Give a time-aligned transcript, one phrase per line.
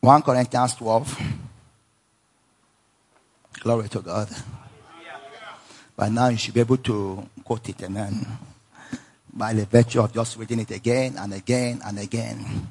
[0.00, 1.18] 1 Corinthians 12.
[3.60, 4.28] Glory to God.
[5.96, 8.24] By now you should be able to quote it, amen.
[9.32, 12.68] By the virtue of just reading it again and again and again.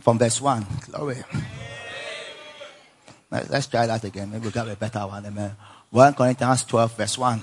[0.00, 0.66] From verse 1.
[0.90, 1.22] Glory.
[3.30, 4.30] Let's try that again.
[4.30, 5.26] Maybe we'll get a better one.
[5.26, 5.56] Amen.
[5.90, 7.40] 1 Corinthians 12, verse 1.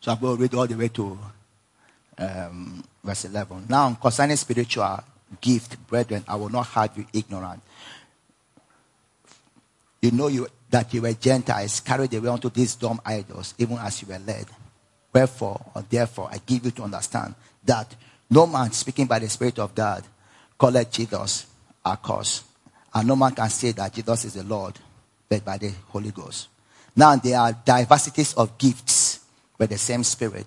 [0.00, 1.18] So I'm going to read all the way to
[2.18, 3.66] um, verse 11.
[3.68, 5.02] Now, concerning spiritual
[5.40, 7.62] gift, brethren, I will not have you ignorant.
[10.02, 14.02] You know you, that you were Gentiles, carried away unto these dumb idols, even as
[14.02, 14.46] you were led.
[15.12, 17.34] Wherefore, or therefore, I give you to understand
[17.64, 17.94] that
[18.30, 20.04] no man speaking by the Spirit of God
[20.58, 21.46] calleth Jesus
[21.84, 22.44] accursed.
[22.94, 24.78] And no man can say that Jesus is the Lord,
[25.28, 26.48] but by the Holy Ghost.
[26.94, 29.20] Now, there are diversities of gifts
[29.58, 30.46] by the same Spirit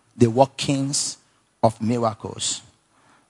[0.15, 1.17] the workings
[1.63, 2.61] of miracles,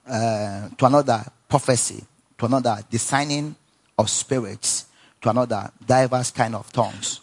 [0.07, 2.03] uh, to another prophecy,
[2.37, 3.55] to another discerning
[3.97, 4.85] of spirits,
[5.21, 7.21] to another diverse kind of tongues,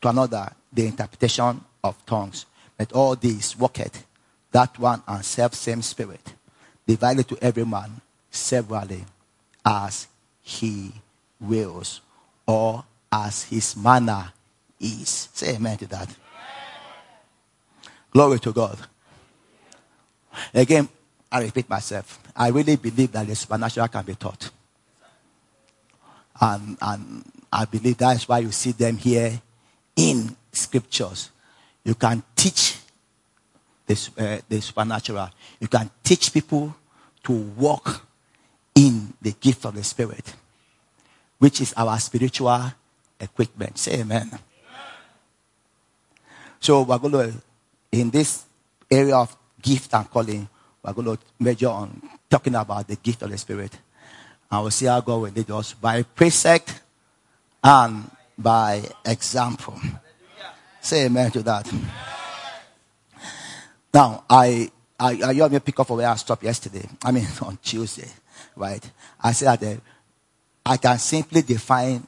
[0.00, 2.46] to another the interpretation of tongues.
[2.76, 4.04] But all these worketh
[4.52, 6.34] that one and self same spirit,
[6.86, 9.04] divided to every man severally
[9.64, 10.08] as
[10.42, 10.92] he
[11.40, 12.00] wills
[12.46, 14.32] or as his manner
[14.80, 15.28] is.
[15.32, 16.08] Say amen to that.
[18.10, 18.78] Glory to God.
[20.52, 20.88] Again,
[21.30, 22.18] I repeat myself.
[22.34, 24.50] I really believe that the supernatural can be taught.
[26.40, 29.40] And, and I believe that's why you see them here
[29.96, 31.30] in scriptures.
[31.84, 32.78] You can teach
[33.86, 35.30] the, uh, the supernatural.
[35.60, 36.74] You can teach people
[37.24, 38.06] to walk
[38.74, 40.34] in the gift of the Spirit,
[41.38, 42.72] which is our spiritual
[43.20, 43.78] equipment.
[43.78, 44.28] Say amen.
[44.28, 44.40] amen.
[46.60, 47.34] So we're going to,
[47.92, 48.44] in this
[48.90, 50.48] area of gift and calling,
[50.82, 53.78] we're going to major on talking about the gift of the Spirit.
[54.50, 56.80] And we'll see how God will lead us by precept
[57.62, 59.78] and by example.
[60.80, 61.70] Say amen to that.
[63.92, 66.88] Now, I, I, I you have me pick up where I stopped yesterday.
[67.04, 68.08] I mean, on Tuesday,
[68.56, 68.88] right?
[69.20, 69.80] I said that
[70.64, 72.06] I can simply define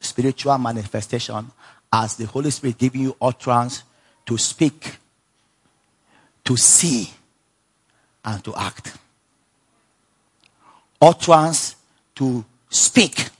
[0.00, 1.50] spiritual manifestation
[1.92, 3.82] as the Holy Spirit giving you utterance
[4.28, 4.98] to speak
[6.44, 7.10] to see
[8.22, 8.94] and to act.
[11.00, 11.76] Utterance
[12.14, 13.30] to speak.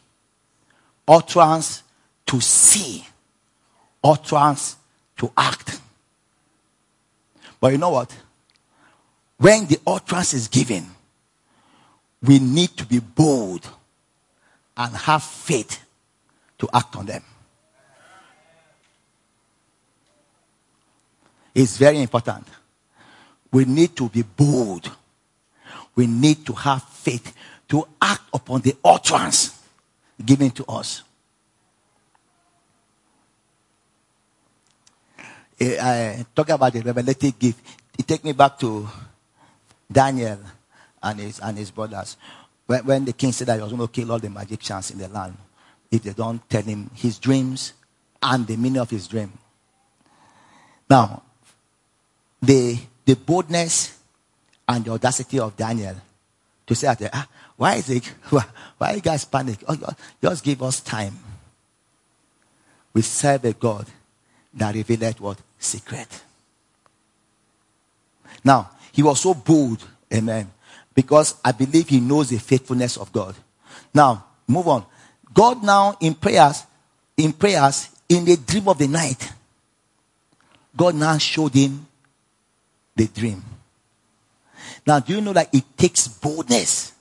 [1.06, 1.82] Utterance
[2.24, 3.06] to see.
[4.02, 4.76] Utterance
[5.18, 5.78] to act.
[7.60, 8.16] But you know what?
[9.36, 10.86] When the utterance is given,
[12.22, 13.68] we need to be bold
[14.74, 15.84] and have faith
[16.58, 17.22] to act on them.
[21.58, 22.46] It's very important.
[23.50, 24.88] We need to be bold.
[25.96, 27.34] We need to have faith
[27.66, 29.60] to act upon the utterance
[30.24, 31.02] given to us.
[35.58, 37.58] Eh, I talk about the revelative gift.
[37.98, 38.88] It take me back to
[39.90, 40.38] Daniel
[41.02, 42.16] and his and his brothers.
[42.66, 44.98] When, when the king said that he was going to kill all the magicians in
[44.98, 45.36] the land
[45.90, 47.72] if they don't tell him his dreams
[48.22, 49.32] and the meaning of his dream.
[50.88, 51.22] Now,
[52.40, 53.98] the the boldness
[54.68, 55.96] and the audacity of Daniel
[56.66, 57.26] to say ah,
[57.58, 58.06] why is it,
[58.78, 59.58] why you guys panic?
[59.66, 59.76] Oh,
[60.22, 61.18] just give us time.
[62.94, 63.86] We serve a God
[64.54, 65.38] that revealed what?
[65.58, 66.22] Secret.
[68.44, 69.84] Now, he was so bold,
[70.14, 70.50] amen,
[70.94, 73.34] because I believe he knows the faithfulness of God.
[73.92, 74.86] Now, move on.
[75.34, 76.62] God now in prayers,
[77.16, 79.32] in prayers, in the dream of the night,
[80.76, 81.87] God now showed him
[82.98, 83.42] the dream.
[84.86, 86.92] Now, do you know that it takes boldness?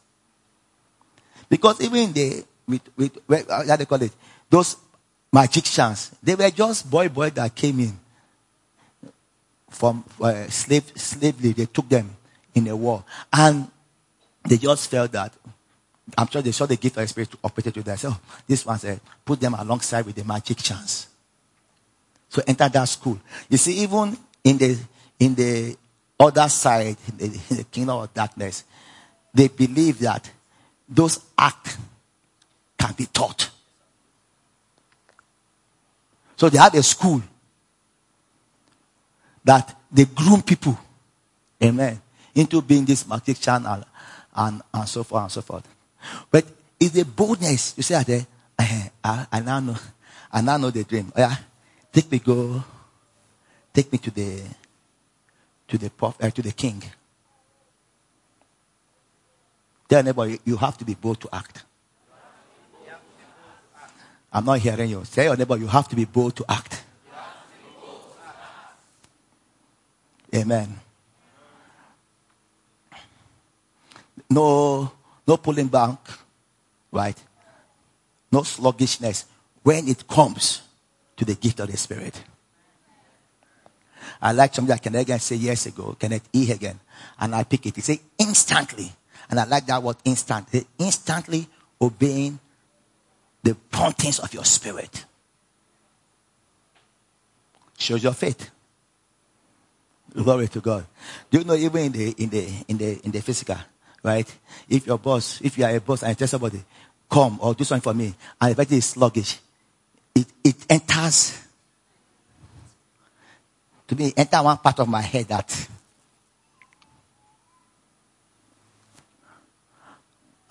[1.50, 2.82] Because even the, with,
[3.28, 4.12] with, how do they call it?
[4.50, 4.78] Those
[5.32, 7.98] magicians, they were just boy, boy that came in
[9.70, 11.54] from uh, slave, slavery.
[11.54, 12.16] They took them
[12.54, 13.04] in a war.
[13.34, 13.70] And
[14.48, 15.34] they just felt that,
[16.18, 17.98] I'm sure they saw the gift of spirit operated to them.
[17.98, 18.16] So
[18.48, 21.08] this one said, put them alongside with the magicians.
[22.30, 23.20] So enter that school.
[23.50, 24.78] You see, even in the,
[25.20, 25.76] in the
[26.20, 28.64] other side, in the, kingdom of darkness,
[29.34, 30.30] they believe that
[30.90, 31.78] those acts
[32.78, 33.50] can be taught.
[36.36, 37.22] So they have a school
[39.44, 40.78] that they groom people,
[41.64, 42.02] amen,
[42.36, 43.86] into being this magician and,
[44.36, 45.68] and, and so forth and so forth.
[46.30, 46.46] But
[46.80, 47.76] it's the boldness.
[47.78, 48.28] You there?
[48.60, 49.76] Eh, I, I now know.
[50.32, 51.12] I now know the dream.
[51.16, 51.36] Oh, yeah,
[51.92, 52.64] take me go.
[53.74, 54.42] Take me to the
[55.68, 56.84] to the uh, to the king.
[59.88, 61.64] Tell anybody you have to be bold to act.
[64.32, 65.04] I'm not hearing you.
[65.06, 66.84] Say your neighbor, you have to be bold to act.
[70.36, 70.80] Amen.
[74.30, 74.92] No,
[75.26, 75.98] no pulling back,
[76.92, 77.18] right?
[78.32, 79.26] No sluggishness
[79.64, 80.62] when it comes
[81.16, 82.22] to the gift of the Spirit.
[84.22, 86.48] I like something that Kenneth Hagin say years ago, Kenneth E.
[86.48, 86.78] Hagin,
[87.20, 87.76] and I pick it.
[87.76, 88.92] He say instantly,
[89.30, 90.48] and I like that word instant.
[90.78, 91.48] Instantly
[91.80, 92.40] obeying
[93.44, 95.06] the promptings of your spirit.
[97.78, 98.50] Shows your faith.
[100.14, 100.86] Glory to God.
[101.30, 103.58] Do you know even in the in the in the in the physical,
[104.04, 104.28] right?
[104.68, 106.64] If your boss, if you are a boss and you tell somebody,
[107.10, 109.40] come or do something for me, and the person is sluggish,
[110.16, 111.47] it, it enters
[113.88, 115.68] to me enter one part of my head that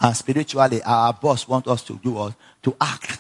[0.01, 2.35] and spiritually our boss wants us to do what?
[2.63, 3.19] To act.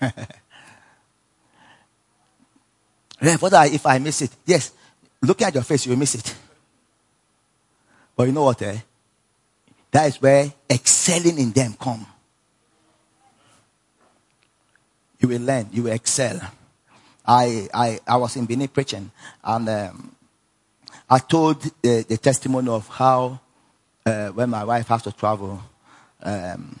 [3.38, 4.72] Father, if I miss it, yes,
[5.22, 6.34] look at your face, you miss it.
[8.16, 8.60] But you know what?
[8.62, 8.78] Eh?
[9.90, 12.06] That is where excelling in them come.
[15.20, 16.40] You will learn, you will excel.
[17.26, 19.10] I, I, I was in Benin preaching,
[19.42, 20.14] and um,
[21.08, 23.40] I told the, the, testimony of how
[24.04, 25.62] uh, when my wife has to travel,
[26.22, 26.78] um,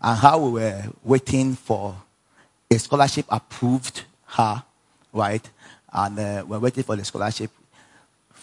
[0.00, 1.96] and how we were waiting for
[2.70, 4.62] a scholarship approved her,
[5.12, 5.48] right?
[5.92, 7.50] And uh, we're waiting for the scholarship.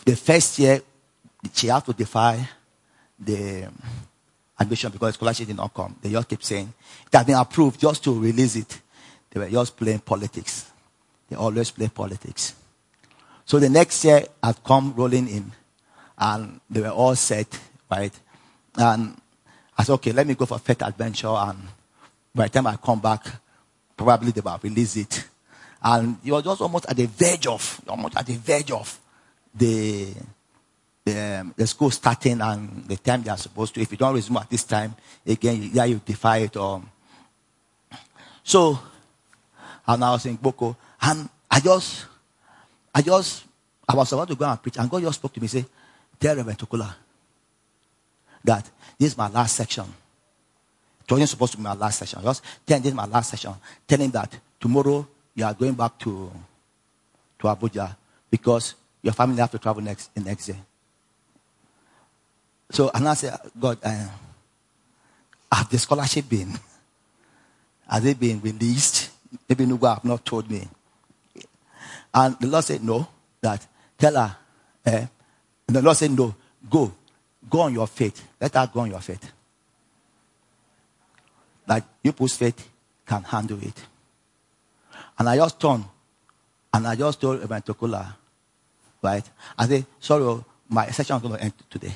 [0.04, 0.82] The first year,
[1.54, 2.48] she had to defy
[3.20, 3.68] the
[4.60, 5.96] admission because the scholarship did not come.
[6.02, 6.74] They just keep saying
[7.08, 8.82] it has been approved just to release it.
[9.30, 10.72] They were just playing politics.
[11.30, 12.56] They always play politics.
[13.46, 15.52] So the next year had come rolling in
[16.18, 17.60] and they were all set,
[17.92, 18.14] right?
[18.76, 19.20] And
[19.78, 21.60] I said, okay, let me go for a Faith Adventure and
[22.34, 23.26] by the time I come back,
[23.96, 25.28] probably they will release it.
[25.82, 29.00] And you was just almost at the verge of, almost at the verge of
[29.54, 30.08] the,
[31.06, 33.82] the, um, the school starting and the time they are supposed to.
[33.82, 34.96] If you don't resume at this time,
[35.26, 36.82] again, yeah, you defy it or.
[38.44, 38.80] So,
[39.88, 42.06] and I was in Boko, and I just,
[42.94, 43.44] I just,
[43.88, 45.66] I was about to go and preach, and God just spoke to me, say,
[46.20, 46.94] tell Reverend Tukula
[48.44, 49.86] that this is my last section.
[51.04, 52.22] It wasn't supposed to be my last session.
[52.24, 53.54] Just tell him this is my last session.
[53.88, 56.32] Tell him that tomorrow you are going back to,
[57.40, 57.96] to Abuja
[58.32, 60.56] because your family have to travel next in the next day.
[62.72, 64.08] So and I said, God, uh,
[65.52, 66.58] have the scholarship been?
[67.88, 69.12] Has it been released?
[69.48, 70.68] Maybe Nuga have not told me.
[72.16, 73.08] And the Lord said, No,
[73.42, 73.68] that
[73.98, 74.36] tell her.
[74.86, 75.06] Eh?
[75.68, 76.34] And the Lord said, No,
[76.70, 76.92] go.
[77.48, 78.26] Go on your faith.
[78.40, 79.32] Let her go on your faith.
[81.68, 82.68] That you put faith
[83.06, 83.86] can handle it.
[85.20, 85.86] And I just turned
[86.74, 88.16] and I just told Evan Tokola,
[89.02, 89.24] right?
[89.58, 91.94] I said, sorry, oh, my session is going to end today.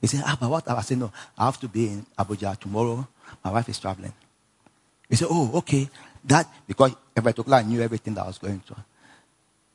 [0.00, 0.70] He said, ah, but what?
[0.70, 3.06] I said, no, I have to be in Abuja tomorrow.
[3.42, 4.12] My wife is traveling.
[5.08, 5.88] He said, oh, okay.
[6.24, 8.76] That, because Evan Tokola knew everything that I was going through.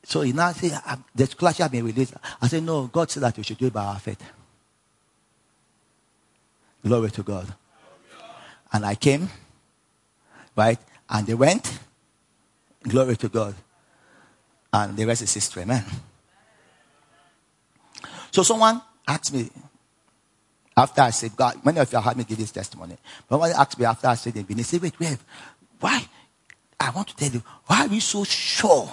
[0.04, 0.80] So he now said,
[1.14, 2.14] the scholarship has been released.
[2.40, 4.22] I said, no, God said that we should do it by our faith.
[6.82, 7.52] Glory to God.
[8.72, 9.28] And I came,
[10.56, 10.78] right?
[11.10, 11.78] And they went.
[12.82, 13.54] Glory to God.
[14.72, 15.84] And the rest is history, man.
[18.30, 19.50] So someone asked me
[20.76, 22.96] after I said, God, many of you have heard me give this testimony.
[23.28, 25.18] But asked me after I said, they said, wait, wait,
[25.80, 26.06] why?
[26.78, 28.88] I want to tell you, why are you so sure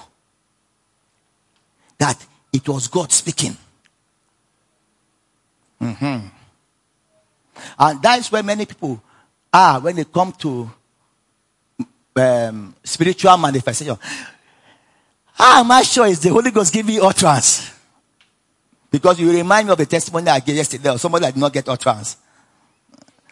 [2.06, 3.58] that it was God speaking?
[5.82, 6.28] Mm-hmm.
[7.80, 9.02] And that's where many people
[9.52, 10.70] are when they come to
[12.16, 13.98] um, spiritual manifestation.
[15.34, 17.72] How am I sure it's the Holy Ghost giving utterance?
[18.92, 21.52] Because you remind me of the testimony I gave yesterday of somebody that did not
[21.52, 22.18] get utterance.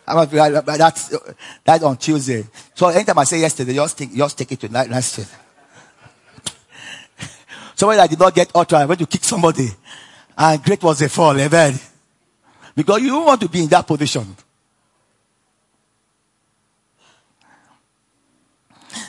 [0.05, 1.15] That's,
[1.63, 2.45] that's on Tuesday.
[2.75, 5.27] So anytime I say yesterday, just, think, just take it to next week.
[7.75, 9.69] Somebody that did not get utterance, went to kick somebody.
[10.37, 11.39] And great was the fall.
[11.39, 11.79] Amen.
[12.75, 14.35] Because you don't want to be in that position.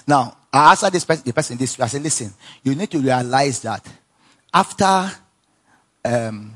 [0.07, 3.61] Now, I asked this person, the person this, I said, listen, you need to realize
[3.63, 3.87] that
[4.53, 5.11] after,
[6.05, 6.55] um,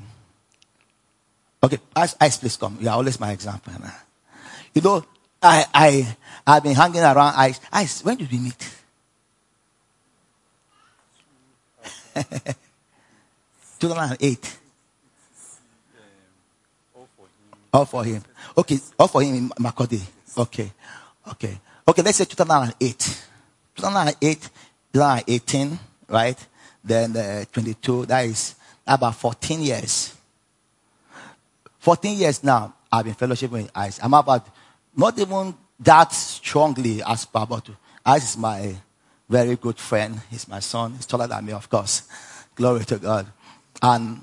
[1.63, 2.79] okay, ice, ice, please come.
[2.81, 3.73] You are always my example.
[4.75, 5.05] You know,
[5.43, 7.61] I, I, I've been hanging around ice.
[7.73, 8.78] Ice, when did we meet?
[13.79, 14.59] 2008.
[17.73, 18.23] All for him.
[18.57, 20.01] Okay, all for him in Makurdi.
[20.37, 20.73] Okay,
[21.31, 22.03] okay, okay.
[22.03, 23.25] Let's say 2008.
[23.77, 24.51] 2008,
[24.93, 26.47] 2018, right?
[26.83, 28.07] Then uh, 22.
[28.07, 28.55] That is
[28.87, 30.15] about 14 years.
[31.79, 32.75] 14 years now.
[32.91, 34.01] I've been fellowship with Ice.
[34.03, 34.49] I'm about
[34.97, 37.63] not even that strongly as Papa.
[38.05, 38.75] Ice is my
[39.29, 40.21] very good friend.
[40.31, 40.95] He's my son.
[40.95, 42.03] He's taller than me, of course.
[42.55, 43.27] Glory to God.
[43.83, 44.21] And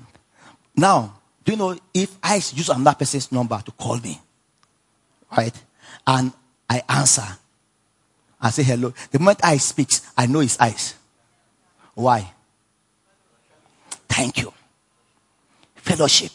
[0.76, 4.20] now, do you know if I use another person's number to call me,
[5.36, 5.54] right?
[6.06, 6.32] And
[6.68, 7.26] I answer,
[8.40, 8.92] I say hello.
[9.10, 10.94] The moment I speak, I know his eyes.
[11.94, 12.32] Why?
[14.08, 14.52] Thank you.
[15.76, 16.32] Fellowship.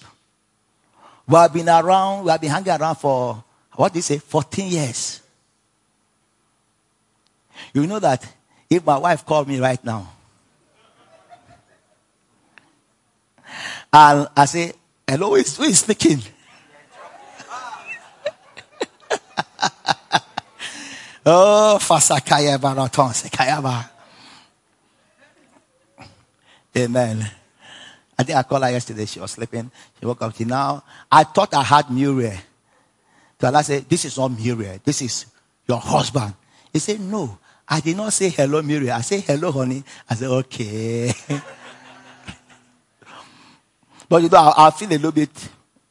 [1.27, 4.67] We have been around, we have been hanging around for, what do you say, 14
[4.71, 5.21] years.
[7.73, 8.27] You know that
[8.71, 10.09] if my wife called me right now,
[13.91, 14.71] and I say,
[15.05, 16.21] hello, who is, who is speaking?
[21.25, 23.89] oh, Fasakaya Baraton, Sekayaba.
[26.77, 27.29] Amen.
[28.17, 29.05] I think I called her yesterday.
[29.05, 29.69] She was sleeping.
[29.99, 30.39] She woke up.
[30.39, 32.37] Now, I thought I had Muriel.
[33.41, 34.79] So Allah said, This is not Muriel.
[34.81, 35.25] This is
[35.67, 36.35] your husband.
[36.71, 37.37] He said, No.
[37.71, 38.97] I did not say hello, Miriam.
[38.97, 39.81] I say hello, honey.
[40.09, 41.13] I said, okay.
[44.09, 45.29] but you know, I, I, feel a little bit,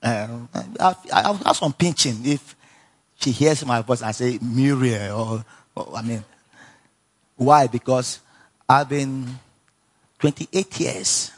[0.03, 0.47] um,
[0.79, 2.55] I, I, have some pinching if
[3.19, 5.45] she hears my voice I say Miriam or,
[5.75, 6.23] or, I mean,
[7.37, 7.67] why?
[7.67, 8.21] Because
[8.69, 9.27] I've been
[10.19, 11.31] 28 years.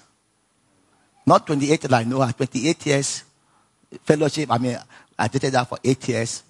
[1.24, 3.22] Not 28 that I know, 28 years
[4.02, 4.50] fellowship.
[4.50, 4.76] I mean,
[5.16, 6.42] I dated that for eight years.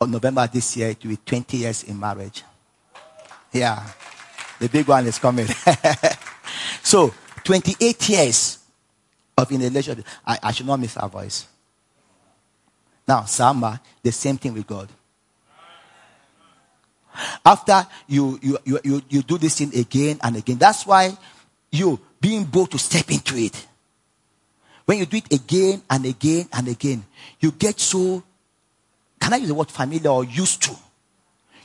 [0.00, 2.42] On November this year, it will be 20 years in marriage.
[3.52, 3.86] Yeah.
[4.58, 5.46] The big one is coming.
[6.82, 7.12] so,
[7.44, 8.58] 28 years
[9.36, 10.06] of in relationship.
[10.26, 11.46] I, I should not miss our voice.
[13.06, 14.88] Now, Samba, the same thing with God.
[17.44, 20.56] After you, you, you, you, you do this thing again and again.
[20.56, 21.16] That's why
[21.70, 23.66] you being bold to step into it.
[24.84, 27.04] When you do it again and again and again,
[27.40, 28.22] you get so,
[29.20, 30.76] can I use the word familiar or used to?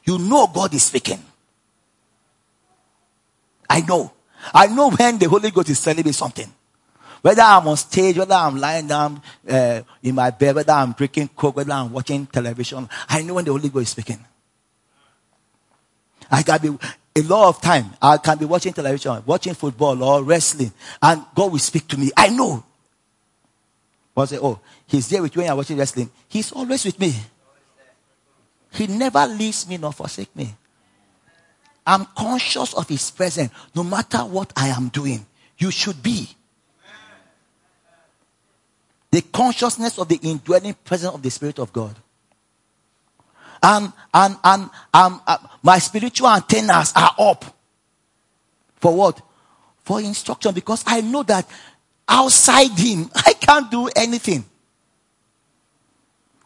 [0.06, 1.24] You know God is speaking.
[3.70, 4.12] I know.
[4.54, 6.52] I know when the Holy Ghost is telling me something.
[7.22, 11.30] Whether I'm on stage, whether I'm lying down uh, in my bed, whether I'm drinking
[11.36, 14.24] coke, whether I'm watching television, I know when the Holy Ghost is speaking.
[16.30, 16.78] I can be
[17.16, 17.92] a lot of time.
[18.02, 20.72] I can be watching television, watching football or wrestling,
[21.02, 22.12] and God will speak to me.
[22.16, 22.64] I know.
[24.14, 26.10] One say, "Oh, He's there with you when you're watching wrestling.
[26.28, 27.14] He's always with me.
[28.72, 30.56] He never leaves me nor forsake me."
[31.88, 35.25] I'm conscious of His presence no matter what I am doing.
[35.58, 36.29] You should be.
[39.10, 41.96] The consciousness of the indwelling presence of the Spirit of God.
[43.63, 47.46] And, and, and, um, uh, my spiritual antennas are up.
[48.75, 49.22] For what?
[49.84, 51.50] For instruction because I know that
[52.08, 54.44] outside Him, I can't do anything.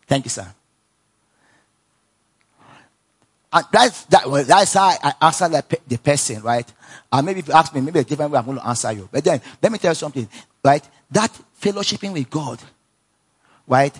[0.07, 0.53] Thank you, sir.
[3.53, 6.72] And that's, that, that's how I answer the, the person, right?
[7.12, 9.10] And maybe if you ask me, maybe a different way I'm going to answer you.
[9.12, 10.27] But then, let me tell you something,
[10.63, 10.88] right?
[11.10, 12.60] That fellowshipping with God,
[13.67, 14.00] right?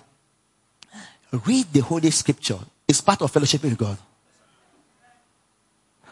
[1.46, 2.60] Read the Holy Scripture.
[2.88, 3.98] It's part of fellowshipping with God.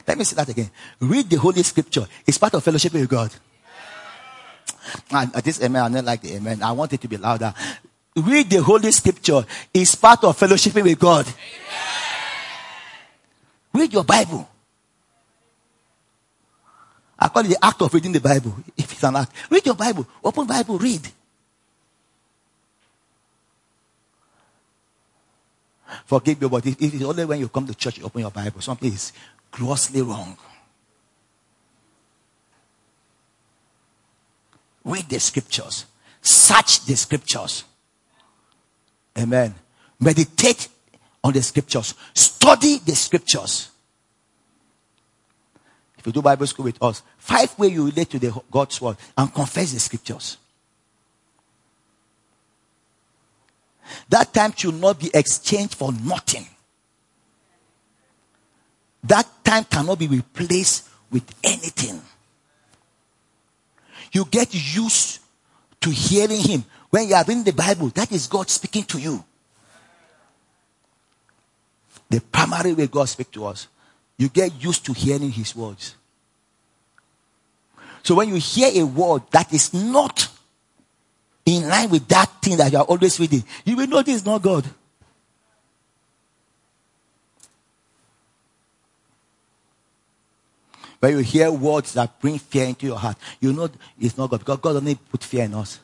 [0.05, 0.69] Let me say that again.
[0.99, 2.05] Read the Holy Scripture.
[2.27, 3.33] It's part of fellowshipping with God.
[5.11, 6.63] And uh, this amen, I don't like the amen.
[6.63, 7.53] I want it to be louder.
[8.15, 9.45] Read the Holy Scripture.
[9.73, 11.25] It's part of fellowshipping with God.
[11.25, 12.08] Amen.
[13.73, 14.47] Read your Bible.
[17.17, 18.55] I call it the act of reading the Bible.
[18.77, 20.07] If it's an act, read your Bible.
[20.23, 21.07] Open Bible, read.
[26.05, 28.91] Forgive me, but it's only when you come to church you open your Bible, something
[28.91, 29.11] is
[29.51, 30.37] grossly wrong.
[34.83, 35.85] Read the scriptures.
[36.21, 37.63] Search the scriptures.
[39.17, 39.53] Amen.
[39.99, 40.67] Meditate
[41.23, 41.93] on the scriptures.
[42.13, 43.69] Study the scriptures.
[45.97, 48.97] If you do Bible school with us, five ways you relate to the God's word
[49.17, 50.37] and confess the scriptures.
[54.07, 56.47] That time should not be exchanged for nothing.
[59.03, 62.01] That time cannot be replaced with anything.
[64.11, 65.19] You get used
[65.81, 66.63] to hearing Him.
[66.89, 69.23] When you are reading the Bible, that is God speaking to you.
[72.09, 73.67] The primary way God speaks to us,
[74.17, 75.95] you get used to hearing His words.
[78.03, 80.27] So when you hear a word that is not
[81.45, 84.25] in line with that thing that you are always reading, you will know this is
[84.25, 84.65] not God.
[90.99, 94.39] When you hear words that bring fear into your heart, you know it's not God
[94.39, 95.79] because God doesn't put fear in us.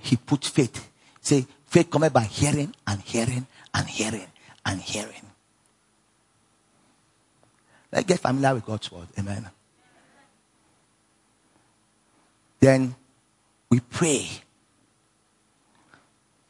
[0.00, 0.90] He put faith.
[1.20, 4.26] Say, faith comes by hearing and hearing and hearing
[4.64, 5.28] and hearing.
[7.92, 9.08] Let's get familiar with God's word.
[9.18, 9.48] Amen.
[12.60, 12.94] Then
[13.70, 14.26] we pray.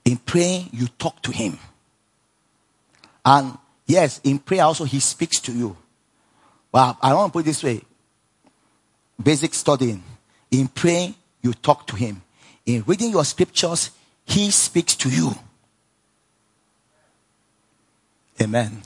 [0.05, 1.59] In praying, you talk to Him.
[3.25, 5.77] And yes, in prayer also, He speaks to you.
[6.73, 7.83] But I want to put it this way
[9.23, 10.03] basic studying.
[10.51, 12.23] In praying, you talk to Him.
[12.65, 13.91] In reading your scriptures,
[14.28, 15.35] He speaks to you.
[18.40, 18.82] Amen.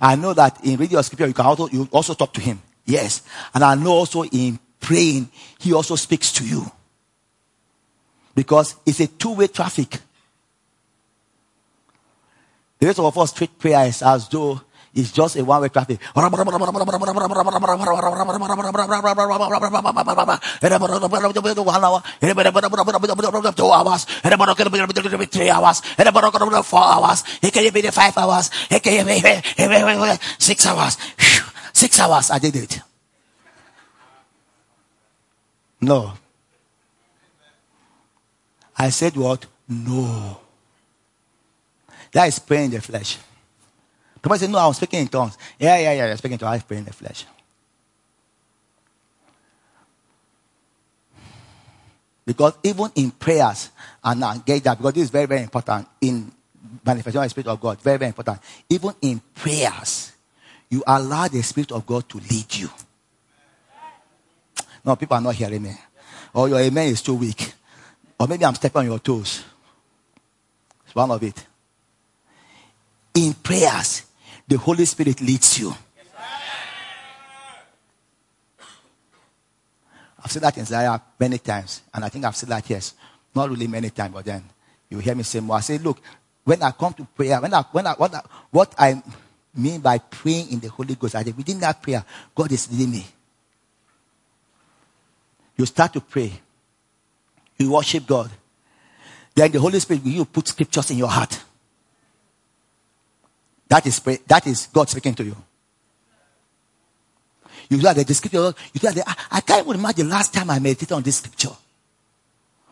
[0.00, 2.60] I know that in reading your scripture, you can also, you also talk to him.
[2.86, 3.22] Yes.
[3.54, 5.30] And I know also in praying,
[5.60, 6.64] he also speaks to you.
[8.34, 9.98] Because it's a two-way traffic.
[12.78, 14.60] The rest of us treat prayer as though
[14.94, 15.98] it's just a one-way traffic.
[16.12, 16.44] One hour,
[23.54, 24.04] two hours,
[25.30, 25.84] three hours,
[26.64, 30.98] four hours, it can be five hours, it can be six hours.
[31.72, 32.80] Six hours, I did it.
[35.80, 36.12] No.
[38.78, 39.46] I said what?
[39.68, 40.38] No.
[42.12, 43.18] That is praying in the flesh.
[44.22, 45.36] Somebody said, No, I'm speaking in tongues.
[45.58, 46.60] Yeah, yeah, yeah, you're speaking in tongues.
[46.62, 47.26] I pray in the flesh.
[52.24, 53.70] Because even in prayers,
[54.04, 56.30] and now get that because this is very, very important in
[56.84, 57.80] manifestation of the Spirit of God.
[57.80, 58.38] Very, very important.
[58.68, 60.12] Even in prayers,
[60.70, 62.70] you allow the Spirit of God to lead you.
[64.84, 65.72] No, people are not hearing me.
[66.34, 67.54] Or your amen is too weak.
[68.18, 69.44] Or maybe I'm stepping on your toes.
[70.86, 71.46] It's one of it.
[73.14, 74.04] In prayers,
[74.52, 75.74] the Holy Spirit leads you.
[80.22, 82.92] I've said that in Isaiah many times, and I think I've said that yes,
[83.34, 84.44] not really many times, but then
[84.90, 85.56] you hear me say more.
[85.56, 86.02] I say, look,
[86.44, 89.02] when I come to prayer, when I, when I, what, I, what I
[89.54, 92.90] mean by praying in the Holy Ghost, I say within that prayer, God is leading
[92.90, 93.06] me.
[95.56, 96.30] You start to pray,
[97.56, 98.30] you worship God,
[99.34, 101.42] then the Holy Spirit will you put scriptures in your heart.
[103.72, 105.34] That is, that is God speaking to you.
[107.70, 110.34] You look at the scripture, you look at I, I can't even imagine the last
[110.34, 111.56] time I meditated on this scripture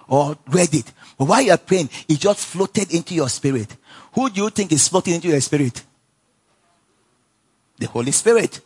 [0.08, 0.92] or read it.
[1.16, 3.74] But while you are praying, it just floated into your spirit.
[4.12, 5.82] Who do you think is floating into your spirit?
[7.78, 8.60] The Holy Spirit.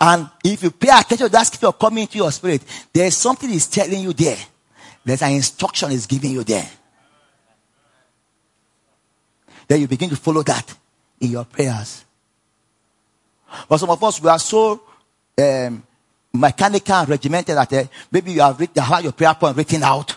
[0.00, 2.62] And if you pay attention to that scripture coming into your spirit,
[2.92, 4.38] there's something is telling you there.
[5.04, 6.70] There's an instruction is giving you there.
[9.68, 10.74] Then you begin to follow that
[11.20, 12.04] in your prayers.
[13.68, 14.82] But some of us, we are so
[15.38, 15.82] um,
[16.32, 20.16] mechanical and regimented that uh, maybe you have, written, have your prayer point written out.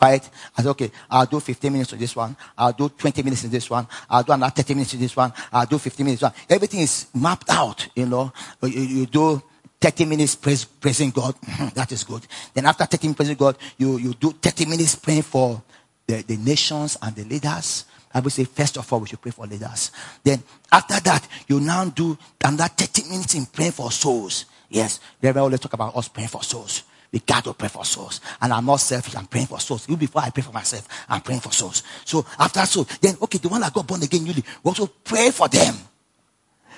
[0.00, 0.28] Right?
[0.56, 2.36] I said, okay, I'll do 15 minutes to this one.
[2.58, 3.86] I'll do 20 minutes in this one.
[4.10, 5.32] I'll do another 30 minutes to this one.
[5.52, 6.22] I'll do 15 minutes.
[6.22, 6.32] One.
[6.50, 8.32] Everything is mapped out, you know.
[8.62, 9.40] You, you do
[9.80, 11.36] 30 minutes praise, praising God.
[11.74, 12.26] that is good.
[12.52, 15.62] Then after 30 minutes praising God, you, you do 30 minutes praying for
[16.06, 17.84] the, the nations and the leaders.
[18.14, 19.90] I will say, first of all, we should pray for leaders.
[20.22, 24.46] Then after that, you now do another 30 minutes in praying for souls.
[24.68, 26.84] Yes, we always talk about us praying for souls.
[27.12, 28.20] We got to pray for souls.
[28.40, 29.86] And I'm not selfish, I'm praying for souls.
[29.86, 31.82] Even before I pray for myself, I'm praying for souls.
[32.04, 35.30] So after so, then okay, the one that got born again newly, we also pray
[35.30, 35.74] for them.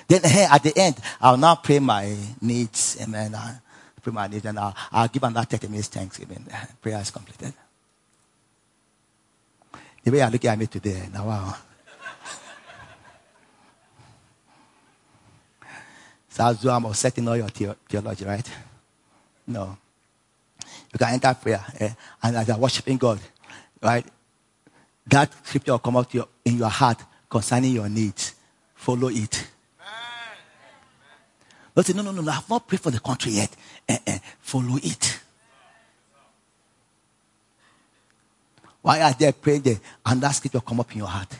[0.07, 2.97] Then hey, at the end, I'll now pray my needs.
[3.01, 3.33] Amen.
[3.33, 3.59] I'll
[4.01, 6.45] pray my needs and I'll, I'll give another 30 minutes thanksgiving.
[6.51, 7.53] Eh, prayer is completed.
[10.05, 11.55] The way I look at me today, now wow.
[16.29, 18.47] so I'm setting all your theology, right?
[19.47, 19.75] No.
[20.93, 21.89] You can enter prayer eh?
[22.21, 23.19] and as you're worshiping God,
[23.81, 24.05] right?
[25.07, 28.35] That scripture will come out your, in your heart concerning your needs.
[28.75, 29.47] Follow it.
[31.75, 33.55] Lord said, No, no, no, no, I have not prayed for the country yet.
[33.89, 35.19] Eh, eh, follow it.
[38.85, 39.79] Why are they praying there?
[40.05, 41.35] And that scripture come up in your heart.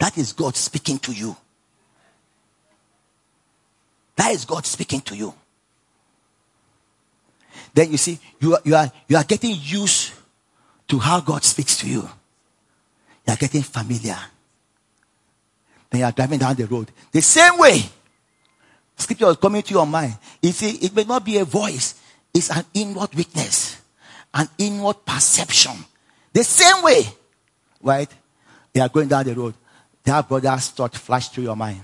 [0.00, 1.36] That is God speaking to you.
[4.16, 5.32] That is God speaking to you.
[7.72, 10.12] Then you see, you are, you are, you are getting used
[10.88, 12.02] to how God speaks to you.
[13.24, 14.18] You are getting familiar.
[15.88, 16.90] Then you are driving down the road.
[17.12, 17.80] The same way,
[18.96, 20.18] scripture is coming to your mind.
[20.42, 21.94] You see, it may not be a voice,
[22.34, 23.81] it's an inward witness,
[24.34, 25.72] an inward perception.
[26.32, 27.02] The same way,
[27.82, 28.10] right?
[28.74, 29.54] You are going down the road.
[30.04, 31.80] That brother's thought flashed through your mind.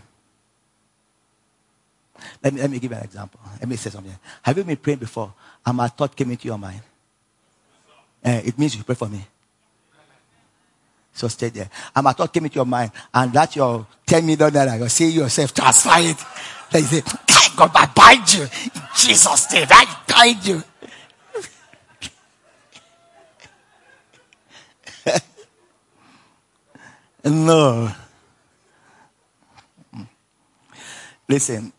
[2.43, 3.41] Let me, let me give you an example.
[3.61, 4.15] Let me say something.
[4.43, 5.33] Have you been praying before
[5.65, 6.81] and my thought came into your mind?
[8.25, 9.25] Uh, it means you pray for me.
[11.13, 11.69] So stay there.
[11.95, 15.11] And my thought came into your mind, and that your 10 million naira, you see
[15.11, 16.17] yourself transfer it.
[16.71, 17.03] Then you say,
[17.57, 18.43] God, I bind you.
[18.43, 20.63] In Jesus' name, I bind you.
[27.25, 27.91] No.
[31.29, 31.73] Listen,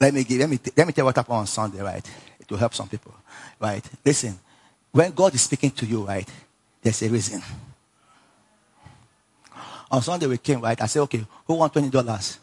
[0.00, 2.04] let me give, let me, let me tell you what happened on Sunday, right?
[2.40, 3.14] It will help some people,
[3.60, 3.84] right?
[4.04, 4.38] Listen,
[4.90, 6.28] when God is speaking to you, right,
[6.82, 7.42] there's a reason.
[9.90, 10.80] On Sunday we came, right?
[10.80, 12.38] I said, okay, who want twenty dollars?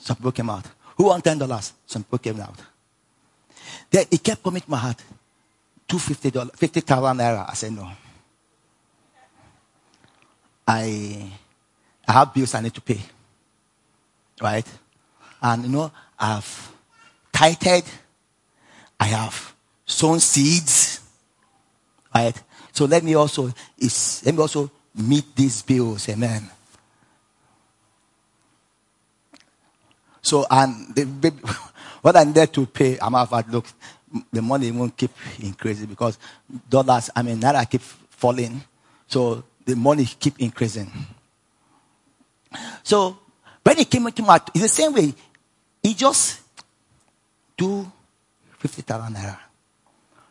[0.00, 0.66] Some people came out.
[0.96, 1.72] Who want ten dollars?
[1.86, 2.56] Some people came out.
[3.90, 5.02] Then it kept coming to my heart.
[5.88, 7.48] Two fifty dollars, fifty thousand naira.
[7.48, 7.90] I said no.
[10.66, 11.32] I
[12.06, 13.00] I have bills I need to pay.
[14.40, 14.66] Right?
[15.40, 16.72] And you know, I've
[17.32, 17.88] tithed,
[18.98, 21.00] I have sown seeds,
[22.14, 22.40] right?
[22.72, 26.48] So let me also let me also meet these bills, amen.
[30.22, 31.04] So and the,
[32.02, 33.66] what I need to pay, I'm have look,
[34.32, 36.18] the money won't keep increasing because
[36.68, 38.62] dollars, I mean, naira keep falling,
[39.08, 40.90] so the money keep increasing.
[42.82, 43.18] So
[43.62, 45.14] when it came into my, it's the same way.
[45.82, 46.40] He just
[47.56, 47.90] do
[48.58, 49.38] 50,000 naira.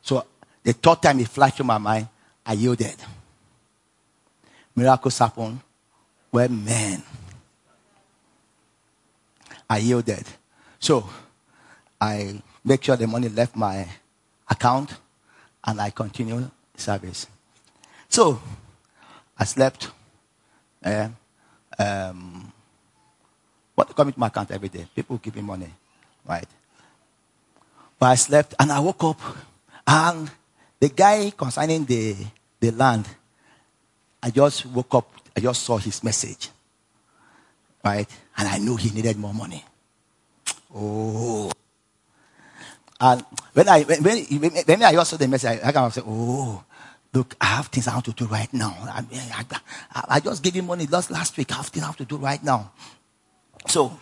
[0.01, 0.25] So
[0.63, 2.07] the third time it flashed through my mind,
[2.45, 2.95] I yielded.
[4.75, 5.59] Miracles happen
[6.29, 7.03] when men.
[9.69, 10.25] I yielded.
[10.79, 11.09] So
[11.99, 13.87] I make sure the money left my
[14.49, 14.93] account
[15.63, 17.27] and I continue service.
[18.09, 18.41] So
[19.41, 19.89] I slept.
[20.85, 21.09] Uh,
[21.79, 22.53] um,
[23.73, 24.85] what coming to my account every day?
[24.95, 25.73] People give me money,
[26.29, 26.45] right?
[27.97, 29.19] But I slept and I woke up
[29.87, 30.29] and
[30.79, 32.15] the guy concerning the,
[32.59, 33.07] the land,
[34.21, 36.49] I just woke up, I just saw his message.
[37.83, 38.07] Right?
[38.37, 39.65] And I knew he needed more money.
[40.75, 41.51] Oh.
[42.99, 45.93] And when I when, when, when I just saw the message, I, I kind of
[45.93, 46.63] said, Oh,
[47.13, 48.75] look, I have things I have to do right now.
[48.81, 49.03] I,
[49.93, 51.51] I, I just gave him money last, last week.
[51.51, 52.71] I have things I have to do right now.
[53.67, 53.97] So,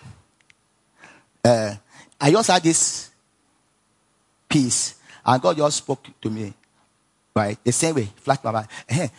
[1.44, 1.76] uh,
[2.22, 3.10] I just had this
[4.48, 4.96] peace,
[5.26, 6.54] and God just spoke to me,
[7.36, 7.58] right?
[7.64, 8.68] The same way, flash my mind.
[8.88, 9.10] Hey,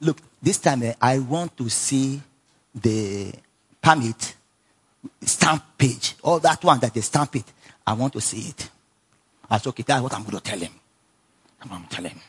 [0.00, 2.20] look, this time eh, I want to see
[2.74, 3.32] the
[3.80, 4.34] permit
[5.22, 7.44] stamp page, all that one that they stamp it.
[7.86, 8.70] I want to see it.
[9.50, 10.72] I said, okay, that's what I'm going to tell him.
[11.60, 12.20] I'm going to tell him.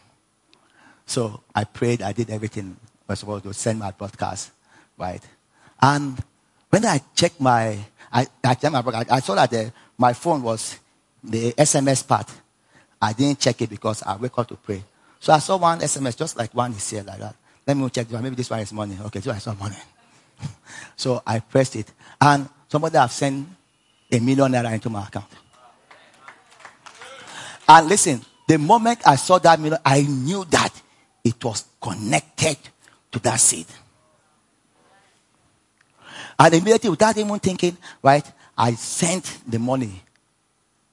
[1.06, 4.52] So I prayed, I did everything I was supposed to send my broadcast,
[4.98, 5.22] right?
[5.82, 6.22] And
[6.70, 7.78] when I checked my,
[8.12, 10.80] I, I, checked my, I saw that the, my phone was
[11.24, 12.30] the SMS part.
[13.02, 14.84] I didn't check it because I wake up to pray.
[15.20, 17.36] So I saw one SMS, just like one is here like that.
[17.66, 18.10] Let me check.
[18.12, 18.98] Maybe this one is money.
[19.06, 19.78] Okay, so I saw money.
[20.96, 21.92] so I pressed it.
[22.20, 23.48] And somebody have sent
[24.12, 25.26] a million naira into my account.
[27.68, 30.82] And listen, the moment I saw that million, I knew that
[31.24, 32.58] it was connected
[33.12, 33.68] to that seed.
[36.38, 40.02] And immediately, without even thinking, right, I sent the money,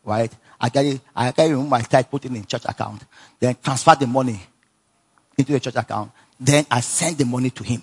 [0.04, 0.32] right?
[0.60, 3.02] I carry, I carry my tithe, put it in church account,
[3.38, 4.40] then transfer the money
[5.36, 6.12] into the church account.
[6.38, 7.82] Then I send the money to him.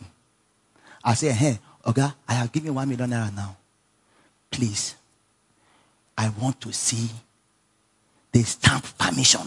[1.03, 3.57] I say, hey, Oga, I have given one million naira now.
[4.51, 4.95] Please,
[6.17, 7.09] I want to see
[8.31, 9.41] the stamp permission.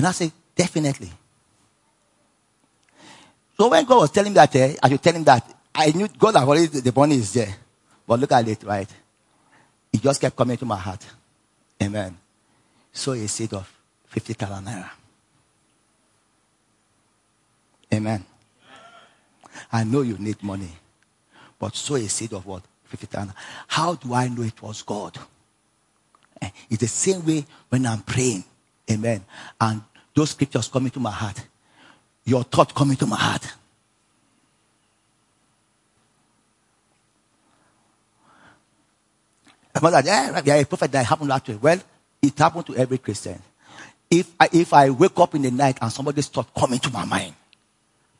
[0.00, 1.12] And I say, definitely.
[3.54, 6.08] So when God was telling me that, eh, I should tell him that I knew
[6.18, 7.54] God had already, the money is there.
[8.06, 8.88] But look at it, right?
[9.92, 11.04] It just kept coming to my heart.
[11.82, 12.16] Amen.
[12.90, 13.70] So a seed of
[14.06, 14.88] 50,000 naira.
[17.92, 18.24] Amen.
[19.70, 20.72] I know you need money.
[21.58, 22.62] but so a seed of what?
[22.86, 23.34] 50,000.
[23.66, 25.18] How do I know it was God?
[26.40, 28.44] Eh, it's the same way when I'm praying.
[28.90, 29.24] Amen.
[29.60, 29.82] And
[30.20, 31.42] those scriptures come into my heart.
[32.24, 33.54] Your thought come into my heart.
[39.80, 41.62] Mother, yeah, yeah, a prophet that happened last week.
[41.62, 41.80] Well,
[42.20, 43.40] it happened to every Christian.
[44.10, 47.06] If I, if I wake up in the night and somebody's thought come into my
[47.06, 47.32] mind,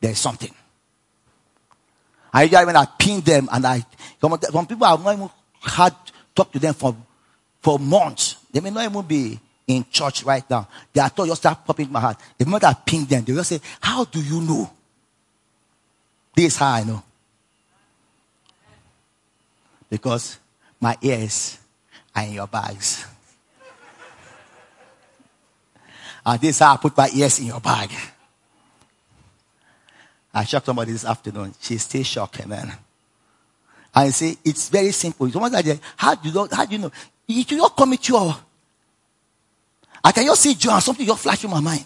[0.01, 0.55] there's something.
[2.33, 3.85] I usually when I pin them and I,
[4.21, 5.95] some people I've not even had
[6.35, 6.97] talk to them for,
[7.61, 8.37] for months.
[8.51, 9.39] They may not even be
[9.71, 10.69] in church right now.
[10.93, 12.19] They are thought just start popping in my heart.
[12.37, 14.71] The moment I ping them, they will say, how do you know?
[16.35, 17.03] This is how I know.
[19.89, 20.39] Because
[20.81, 21.59] my ears
[22.15, 23.07] are in your bags.
[26.25, 27.91] and this is how I put my ears in your bag.
[30.33, 31.55] I shocked somebody this afternoon.
[31.61, 32.69] She's still shocked, man.
[32.69, 32.79] And
[33.95, 35.29] I say, it's very simple.
[35.29, 36.49] How do you know?
[36.51, 36.93] How do you know?
[37.27, 38.37] You do not commit your.
[40.03, 41.85] I can just see John, something just flash in my mind.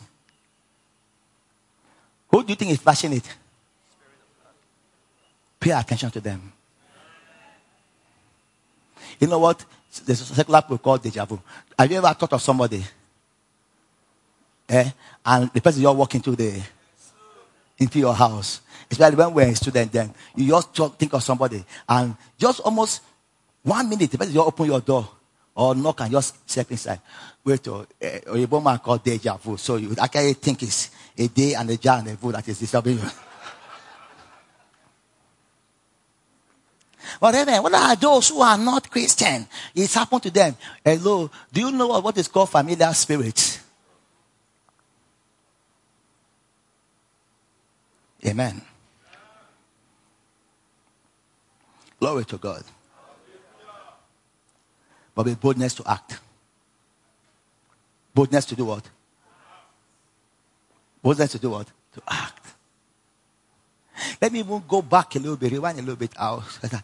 [2.29, 3.29] Who do you think is flashing it?
[5.61, 6.53] Pay attention to them.
[9.21, 9.65] You know what?
[10.05, 11.41] There's a secular people called deja vu.
[11.79, 12.85] Have you ever thought of somebody?
[14.69, 14.91] Eh?
[15.25, 16.61] And the person you're walking to the
[17.79, 18.61] into your house.
[18.91, 20.13] Especially when we're a student then.
[20.35, 23.03] You just talk, think of somebody and just almost
[23.63, 25.09] one minute, the person you open your door
[25.55, 27.01] or knock and just step inside.
[27.45, 29.57] Wait uh, a man called deja vu.
[29.57, 32.59] So you actually think it's a day and a jar and a vu that is
[32.59, 33.05] disturbing you.
[37.23, 37.63] Amen.
[37.63, 39.47] What are those who are not Christian?
[39.75, 40.57] It's happened to them.
[40.85, 41.31] Hello.
[41.53, 43.61] Do you know what is called familiar spirits?
[48.27, 48.61] Amen.
[52.01, 52.65] Glory to God.
[55.15, 56.19] But with boldness to act.
[58.15, 58.89] Boldness to do what?
[61.03, 61.67] Boldness to do what?
[61.95, 62.47] To act.
[64.21, 66.43] Let me even go back a little bit, rewind a little bit out.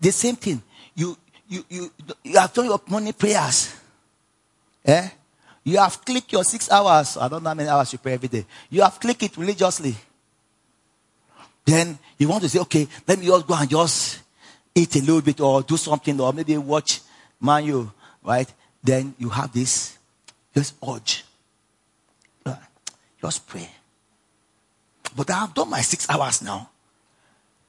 [0.00, 0.62] The same thing.
[0.94, 1.16] You
[1.48, 1.90] you you
[2.22, 3.74] you have done your morning prayers.
[4.84, 5.08] Eh?
[5.64, 7.16] You have clicked your six hours.
[7.16, 8.44] I don't know how many hours you pray every day.
[8.68, 9.94] You have clicked it religiously.
[11.64, 14.20] Then you want to say, okay, let me just go and just
[14.74, 17.00] eat a little bit or do something or maybe watch
[17.40, 17.90] Manu,
[18.22, 18.52] right?
[18.82, 19.98] Then you have this,
[20.54, 21.24] just urge.
[23.20, 23.68] Just pray.
[25.16, 26.70] But I have done my six hours now.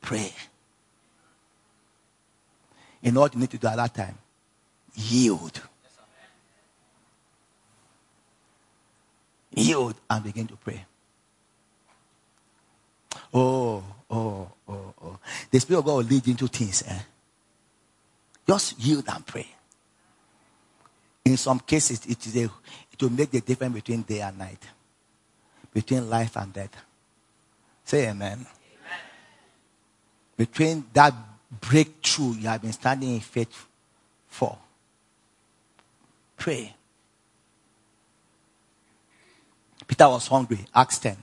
[0.02, 0.32] Pray.
[3.02, 4.18] You know what you need to do at that time?
[4.94, 5.62] Yield.
[9.56, 10.86] Yield and begin to pray.
[13.34, 15.20] Oh, oh, oh, oh.
[15.50, 16.84] The Spirit of God will lead you into things.
[16.88, 17.00] Eh?
[18.48, 19.48] Just yield and pray.
[21.30, 22.44] In some cases, it, is a,
[22.92, 24.64] it will make the difference between day and night,
[25.72, 26.76] between life and death.
[27.86, 28.34] Say amen.
[28.34, 28.48] amen.
[30.36, 31.14] Between that
[31.62, 33.68] breakthrough you have been standing in faith
[34.28, 34.58] for,
[36.36, 36.74] pray.
[39.88, 40.66] Peter was hungry.
[40.74, 41.16] Acts 10.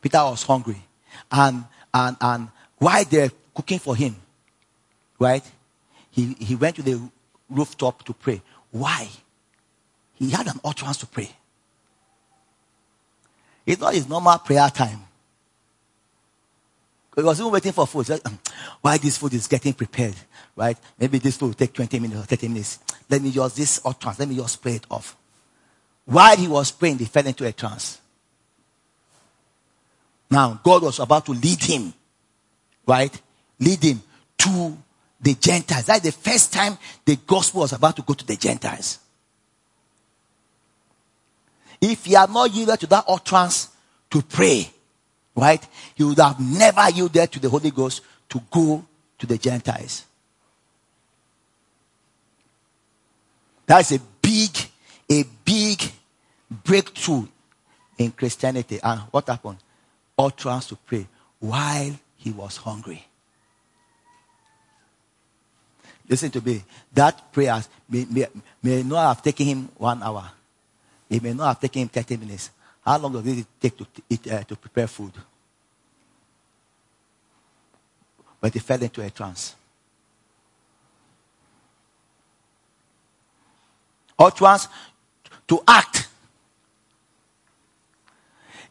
[0.00, 0.82] Peter was hungry
[1.30, 4.16] and, and, and while they're cooking for him,
[5.18, 5.44] right?
[6.10, 6.98] He, he went to the
[7.50, 8.40] rooftop to pray.
[8.70, 9.10] Why?
[10.26, 11.30] He had an utterance to pray.
[13.66, 15.00] It's not his normal prayer time.
[17.16, 18.10] He was even waiting for food.
[18.10, 18.38] Um,
[18.80, 20.16] Why this food is getting prepared,
[20.56, 20.76] right?
[20.98, 22.80] Maybe this food will take 20 minutes or 30 minutes.
[23.08, 25.16] Let me just, this utterance, let me just pray it off.
[26.04, 28.00] While he was praying, he fell into a trance.
[30.30, 31.94] Now, God was about to lead him,
[32.86, 33.20] right?
[33.60, 34.02] Lead him
[34.38, 34.76] to
[35.20, 35.86] the Gentiles.
[35.86, 38.98] That's the first time the gospel was about to go to the Gentiles.
[41.84, 43.68] If he had not yielded to that utterance
[44.10, 44.70] to pray,
[45.34, 48.84] right, he would have never yielded to the Holy Ghost to go
[49.18, 50.04] to the Gentiles.
[53.66, 54.50] That's a big,
[55.10, 55.82] a big
[56.50, 57.26] breakthrough
[57.98, 58.78] in Christianity.
[58.82, 59.58] And what happened?
[60.18, 61.06] utterance to pray
[61.40, 63.04] while he was hungry.
[66.08, 66.62] Listen to me.
[66.92, 68.26] That prayer may, may,
[68.62, 70.30] may not have taken him one hour.
[71.08, 72.50] It may not have taken him 30 minutes.
[72.84, 75.12] How long does it take to, eat, uh, to prepare food?
[78.40, 79.54] But he fell into a trance.
[84.18, 84.68] Utterance
[85.46, 86.08] to act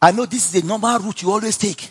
[0.03, 1.89] I know this is the normal route you always take.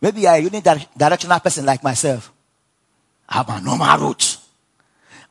[0.00, 2.32] Maybe you are a unidirectional person like myself.
[3.28, 4.38] I have a normal route.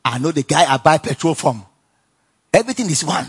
[0.02, 1.66] I know the guy I buy petrol from.
[2.50, 3.28] Everything is one.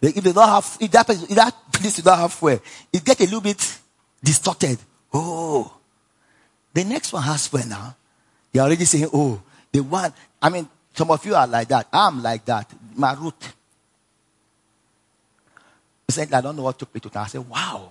[0.00, 2.60] If they don't have, if that, if that place don't have fuel,
[2.92, 3.78] it gets a little bit
[4.22, 4.78] distorted.
[5.12, 5.72] Oh,
[6.72, 7.96] the next one has fuel now.
[8.52, 9.40] You're already saying, oh,
[9.72, 10.12] the one.
[10.40, 11.88] I mean, some of you are like that.
[11.92, 12.70] I'm like that.
[12.94, 13.52] My route.
[16.06, 17.24] He said, I don't know what took me to town.
[17.24, 17.90] I said, wow.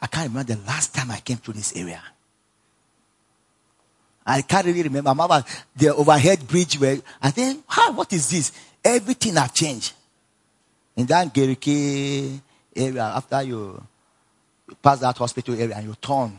[0.00, 2.02] I can't remember the last time I came to this area.
[4.24, 5.10] I can't really remember.
[5.10, 5.42] I
[5.74, 8.52] the overhead bridge where I think, how, what is this?
[8.84, 9.94] Everything have changed.
[10.98, 12.40] In that Garki
[12.74, 13.80] area, after you,
[14.82, 16.36] pass that hospital area and you turn,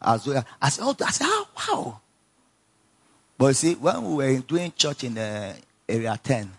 [0.00, 2.00] as well, I said, oh, I said, oh, wow.
[3.36, 5.54] But you see, when we were doing church in uh,
[5.86, 6.50] area 10,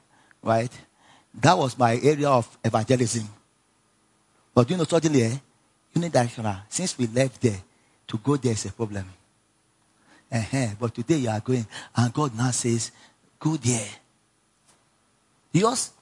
[0.43, 0.69] right,
[1.33, 3.27] that was my area of evangelism.
[4.53, 5.37] But you know, suddenly, eh,
[5.95, 7.57] unidirectional, since we left there,
[8.09, 9.05] to go there is a problem.
[10.31, 10.67] Uh-huh.
[10.79, 11.65] But today you are going,
[11.95, 12.91] and God now says,
[13.39, 13.89] go there.
[15.51, 15.93] Yours,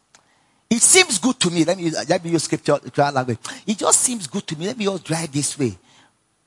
[0.71, 1.65] it seems good to me.
[1.65, 2.79] Let me let me use scripture,
[3.12, 3.39] language.
[3.67, 4.67] It just seems good to me.
[4.67, 5.77] Let me just drive this way.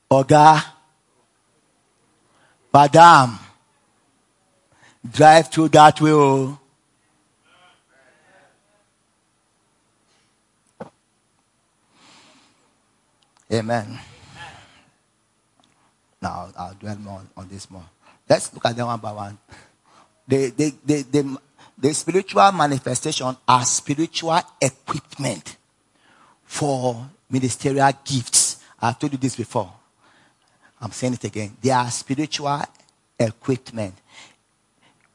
[0.09, 0.63] Oga,
[2.73, 3.37] Madam,
[5.09, 6.11] drive through that way.
[6.11, 6.59] Oh.
[13.53, 13.99] Amen.
[16.19, 17.85] Now I'll dwell more on this more.
[18.27, 19.37] Let's look at them one by one.
[20.27, 21.37] The, the, the, the,
[21.85, 25.55] the spiritual manifestation are spiritual equipment
[26.43, 28.57] for ministerial gifts.
[28.81, 29.71] I've told you this before.
[30.81, 31.55] I'm saying it again.
[31.61, 32.59] They are spiritual
[33.19, 33.93] equipment.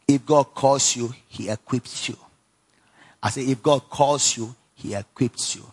[0.06, 2.16] If God calls you, He equips you.
[3.20, 5.64] I say, if God calls you, He equips you.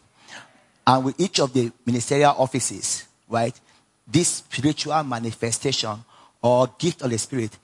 [0.88, 3.54] And with each of the ministerial offices, right,
[4.08, 6.04] this spiritual manifestation
[6.42, 7.56] or gift of the Spirit,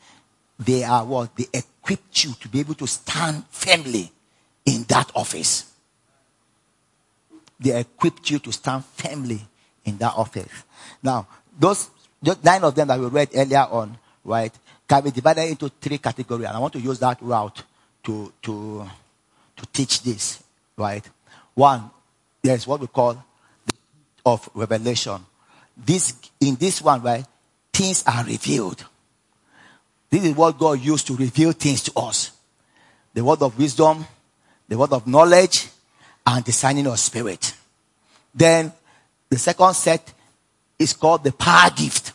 [0.60, 1.36] they are what?
[1.36, 4.12] They equip you to be able to stand firmly
[4.66, 5.72] in that office.
[7.60, 9.42] They equipped you to stand firmly
[9.86, 10.52] in that office.
[11.02, 11.89] Now, those
[12.44, 14.54] nine of them that we read earlier on, right,
[14.88, 16.48] can be divided into three categories.
[16.48, 17.63] And I want to use that route
[18.04, 18.89] to, to,
[19.58, 20.44] to teach this,
[20.78, 21.08] right?
[21.54, 21.89] One,
[22.42, 23.74] there's what we call the
[24.26, 25.26] of revelation.
[25.76, 27.26] This in this one, right?
[27.72, 28.86] Things are revealed.
[30.13, 32.34] This is what God used to reveal things to us.
[33.15, 34.06] The word of wisdom,
[34.67, 35.69] the word of knowledge,
[36.23, 37.56] and the discerning of spirit.
[38.32, 38.71] Then
[39.28, 40.13] the second set
[40.78, 42.13] is called the power gift.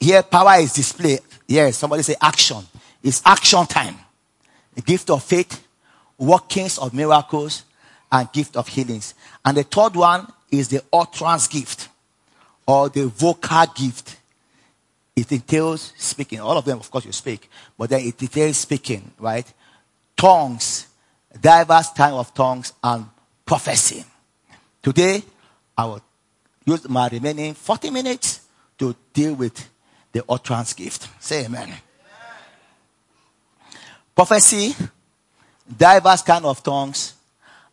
[0.00, 1.20] Here power is displayed.
[1.46, 2.66] Yes, somebody say action.
[3.00, 3.94] It's action time.
[4.74, 5.64] The gift of faith,
[6.18, 7.62] workings of miracles,
[8.10, 9.14] and gift of healings.
[9.44, 11.88] And the third one is the utterance gift
[12.66, 14.17] or the vocal gift.
[15.18, 16.38] It entails speaking.
[16.38, 19.52] All of them, of course, you speak, but then it entails speaking, right?
[20.16, 20.86] Tongues,
[21.40, 23.06] diverse type of tongues, and
[23.44, 24.04] prophecy.
[24.80, 25.24] Today,
[25.76, 26.02] I will
[26.64, 28.42] use my remaining 40 minutes
[28.78, 29.68] to deal with
[30.12, 31.08] the utterance gift.
[31.18, 31.64] Say amen.
[31.64, 31.78] amen.
[34.14, 34.76] Prophecy,
[35.76, 37.14] diverse kind of tongues,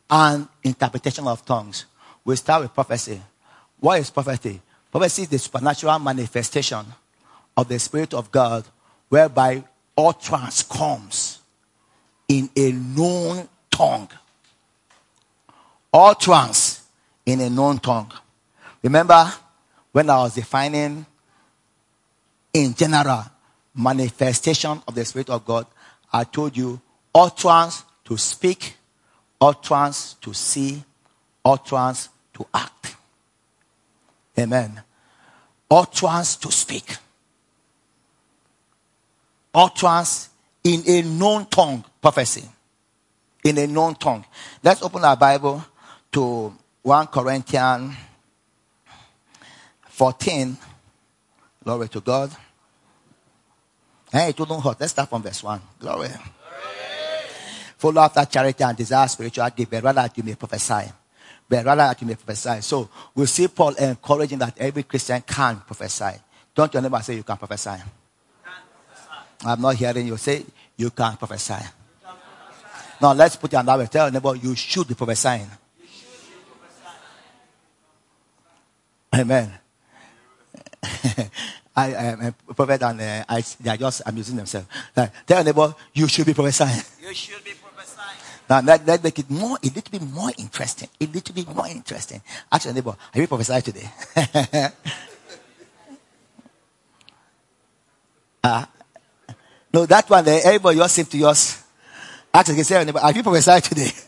[0.10, 1.86] and interpretation of tongues.
[2.24, 3.22] We start with prophecy.
[3.80, 4.60] What is prophecy?
[4.92, 6.86] Prophecy is the supernatural manifestation
[7.58, 8.66] of the Spirit of God
[9.10, 9.64] whereby
[9.98, 11.40] utterance comes
[12.28, 14.10] in a known tongue.
[15.94, 16.84] Utterance
[17.26, 18.12] in a known tongue.
[18.84, 19.32] Remember
[19.92, 21.06] when I was defining
[22.54, 23.24] in general
[23.74, 25.66] manifestation of the Spirit of God,
[26.12, 26.80] I told you
[27.14, 28.78] utterance to speak,
[29.40, 30.84] utterance to see,
[31.44, 32.96] utterance to act.
[34.38, 34.82] Amen.
[35.70, 36.98] Utterance to speak.
[39.56, 40.30] Utterance
[40.66, 42.44] in a known tongue, prophecy.
[43.44, 44.26] In a known tongue.
[44.62, 45.64] Let's open our Bible
[46.12, 47.96] to 1 Corinthians
[49.90, 50.58] 14.
[51.64, 52.36] Glory to God.
[54.12, 54.80] Hey, it don't hurt.
[54.80, 55.62] Let's start from verse 1.
[55.80, 56.10] Glory.
[57.78, 60.92] Follow after charity and desire spiritual gift, but rather that you may prophesy.
[61.48, 62.62] But rather that you may prophesy.
[62.62, 66.20] So we see Paul encouraging that every Christian can prophesy.
[66.54, 67.82] Don't you neighbor say you can prophesy.
[69.44, 70.46] I'm not hearing you say
[70.78, 71.54] you can prophesy.
[71.54, 72.96] You can prophesy.
[73.02, 73.88] Now let's put it another way.
[73.88, 75.50] Tell your neighbor you should be prophesying.
[79.14, 79.52] Amen.
[81.76, 84.68] I am a prophet and uh, I, they are just amusing themselves.
[84.96, 86.82] Like, tell your neighbor, you should be prophesying.
[87.02, 88.18] You should be prophesying.
[88.50, 90.90] Now let, let make it more, a little bit more interesting.
[91.02, 92.22] A little bit more interesting.
[92.52, 93.90] Ask your neighbor, have you prophesied today?
[98.44, 98.66] uh,
[99.76, 101.62] no, that one there, everybody yours same to yours.
[102.34, 103.92] Ask again, say have you prophesied today?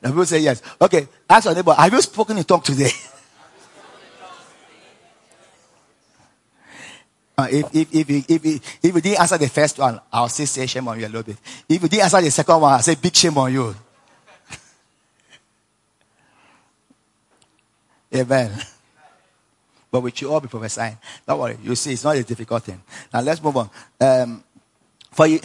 [0.00, 0.60] The people say yes.
[0.78, 2.90] Okay, ask your neighbor, have you spoken in tongue today?
[7.36, 10.44] Uh, if, if, if, if, if, if you didn't answer the first one, I'll say,
[10.44, 11.36] say shame on you a little bit.
[11.68, 13.74] If you didn't answer the second one, I'll say big shame on you.
[18.14, 18.52] Amen.
[19.94, 20.98] But we should all be prophesying.
[21.24, 21.56] Don't worry.
[21.62, 22.82] You see, it's not a difficult thing.
[23.12, 23.70] Now let's move on.
[24.00, 24.42] Um,
[25.12, 25.38] for, you,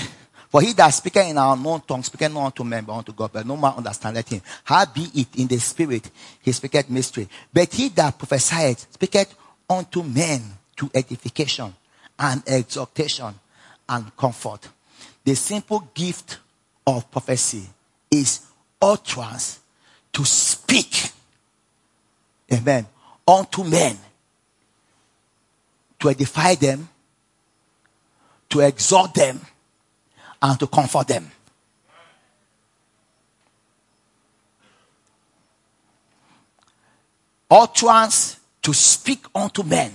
[0.50, 3.30] for he that speaketh in our known tongue, speaketh not unto men, but unto God.
[3.32, 4.42] But no man understandeth him.
[4.64, 6.10] How be it in the spirit,
[6.42, 7.30] he speaketh mystery.
[7.54, 9.36] But he that prophesieth, speaketh
[9.70, 10.42] unto men
[10.78, 11.72] to edification
[12.18, 13.36] and exhortation
[13.88, 14.68] and comfort.
[15.24, 16.40] The simple gift
[16.88, 17.68] of prophecy
[18.10, 18.48] is
[18.82, 19.60] utterance
[20.12, 21.12] to speak.
[22.52, 22.88] Amen.
[23.28, 23.96] Unto men.
[26.00, 26.88] To edify them,
[28.50, 29.42] to exhort them,
[30.42, 31.30] and to comfort them.
[37.52, 39.92] Utterance to speak unto men.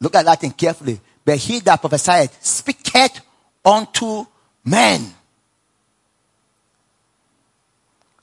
[0.00, 1.00] Look at that thing carefully.
[1.24, 3.20] But he that prophesied speaketh
[3.64, 4.24] unto
[4.64, 5.14] men.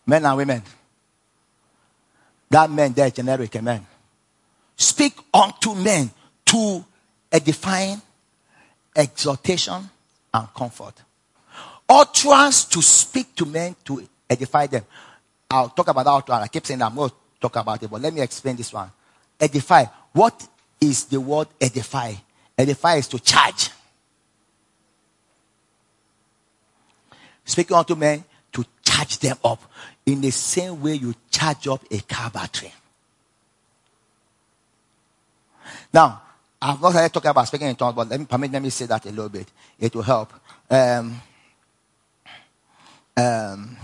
[0.05, 0.61] Men and women.
[2.49, 3.85] That men there generic amen.
[4.75, 6.11] Speak unto men
[6.55, 6.85] to
[7.31, 8.01] edifying,
[8.95, 9.89] exhortation,
[10.33, 10.93] and comfort.
[11.87, 14.85] Utterance to speak to men to edify them.
[15.51, 16.41] I'll talk about that.
[16.41, 18.89] I keep saying I'm going to talk about it, but let me explain this one.
[19.39, 19.83] Edify.
[20.13, 20.47] What
[20.79, 22.13] is the word edify?
[22.57, 23.69] Edify is to charge.
[27.43, 29.61] Speaking unto men to charge them up
[30.05, 32.73] in the same way you charge up a car battery.
[35.93, 36.21] Now,
[36.67, 38.87] I've not started talking about speaking in tongues, but let me permit let me say
[38.87, 39.47] that a little bit.
[39.79, 40.33] It will help.
[40.67, 41.21] Um,
[43.15, 43.77] um,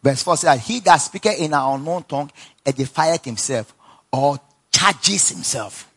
[0.00, 2.30] verse 4 says, He that speaketh in an unknown tongue
[2.64, 3.74] edifieth himself
[4.12, 4.38] or
[4.70, 5.92] charges himself.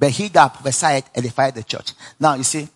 [0.00, 1.92] But he that prophesied edified the church.
[2.18, 2.68] Now you see,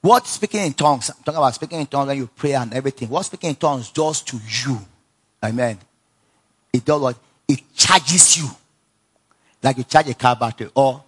[0.00, 3.08] what speaking in tongues, I'm talking about speaking in tongues when you pray and everything.
[3.08, 4.78] What speaking in tongues does to you,
[5.42, 5.76] amen.
[6.72, 7.18] It does what?
[7.48, 8.48] It charges you.
[9.64, 11.02] Like you charge a car battery or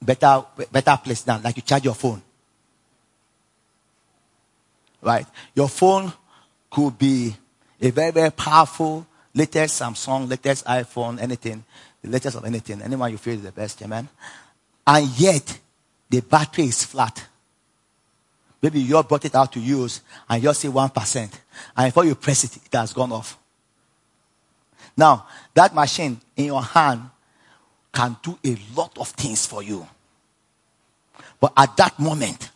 [0.00, 2.20] better, better place than like you charge your phone.
[5.00, 5.26] Right?
[5.54, 6.12] Your phone
[6.68, 7.36] could be
[7.80, 11.64] a very, very powerful latest Samsung, latest iPhone, anything
[12.02, 12.82] the latest of anything.
[12.82, 14.08] Anyone you feel is the best, amen.
[14.86, 15.58] And yet,
[16.10, 17.24] the battery is flat.
[18.60, 21.16] Maybe you brought it out to use and you see 1%.
[21.76, 23.38] And before you press it, it has gone off.
[24.96, 27.08] Now, that machine in your hand
[27.92, 29.86] can do a lot of things for you.
[31.40, 32.50] But at that moment,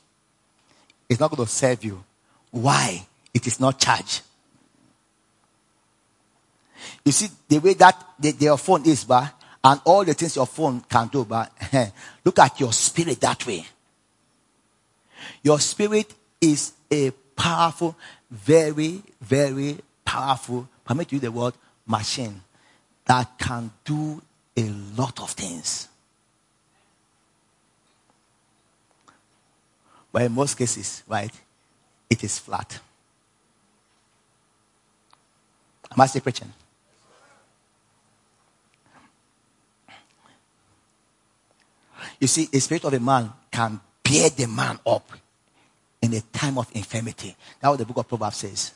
[1.09, 2.03] it's not going to serve you.
[2.51, 3.07] Why?
[3.34, 4.22] It is not charged.
[7.05, 9.32] You see, the way that the, their phone is, but
[9.62, 11.53] and all the things your phone can do, but
[12.24, 13.66] look at your spirit that way.
[15.43, 17.97] Your spirit is a powerful,
[18.30, 21.55] very, very powerful, permit you the word
[21.87, 22.41] machine
[23.07, 24.22] that can do
[24.57, 24.63] a
[24.97, 25.89] lot of things.
[30.13, 31.33] But in most cases, right,
[32.09, 32.81] it is flat.
[35.93, 36.53] Am I still preaching?
[42.19, 45.11] You see, a spirit of a man can bear the man up
[46.01, 47.37] in a time of infirmity.
[47.61, 48.73] That's what the book of Proverbs says.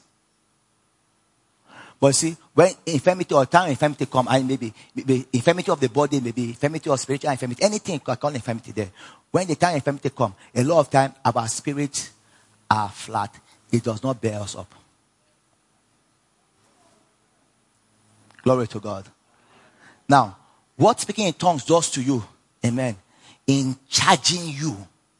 [2.00, 6.18] But see, when infirmity or time infirmity come, and maybe, maybe infirmity of the body,
[6.20, 8.88] maybe infirmity of spiritual infirmity, anything can call infirmity there.
[9.30, 12.10] When the time infirmity come, a lot of time our spirits
[12.70, 13.38] are flat.
[13.70, 14.74] It does not bear us up.
[18.42, 19.06] Glory to God.
[20.08, 20.38] Now,
[20.76, 22.24] what speaking in tongues does to you,
[22.64, 22.96] amen,
[23.46, 24.74] in charging you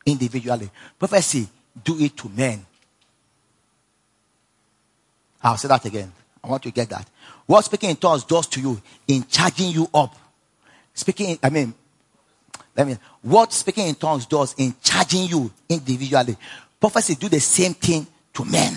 [0.06, 0.70] individually.
[0.98, 1.46] Prophecy,
[1.84, 2.64] do it to men.
[5.42, 6.10] I'll say that again.
[6.42, 7.08] I want you to get that.
[7.46, 10.14] What speaking in tongues does to you in charging you up.
[10.94, 11.74] Speaking, I mean,
[12.76, 16.36] let me, what speaking in tongues does in charging you individually.
[16.80, 18.74] Prophecy do the same thing to men.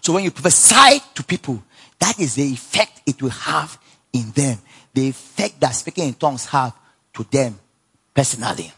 [0.00, 1.62] So when you prophesy to people,
[1.98, 3.78] that is the effect it will have
[4.12, 4.58] in them
[4.96, 6.72] the effect that speaking in tongues have
[7.12, 7.58] to them
[8.14, 8.72] personally.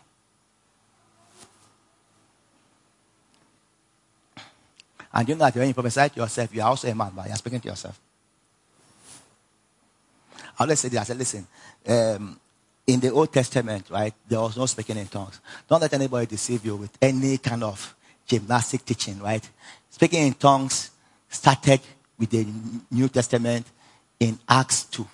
[5.18, 7.26] And you know that when you prophesy to yourself, you are also a man, but
[7.26, 7.98] you are speaking to yourself.
[10.56, 11.00] I always say this.
[11.00, 11.44] I said, listen,
[11.88, 12.38] um,
[12.86, 15.40] in the Old Testament, right, there was no speaking in tongues.
[15.68, 17.96] Don't let anybody deceive you with any kind of
[18.28, 19.42] gymnastic teaching, right?
[19.90, 20.92] Speaking in tongues
[21.28, 21.80] started
[22.16, 22.46] with the
[22.92, 23.66] New Testament
[24.20, 25.04] in Acts 2.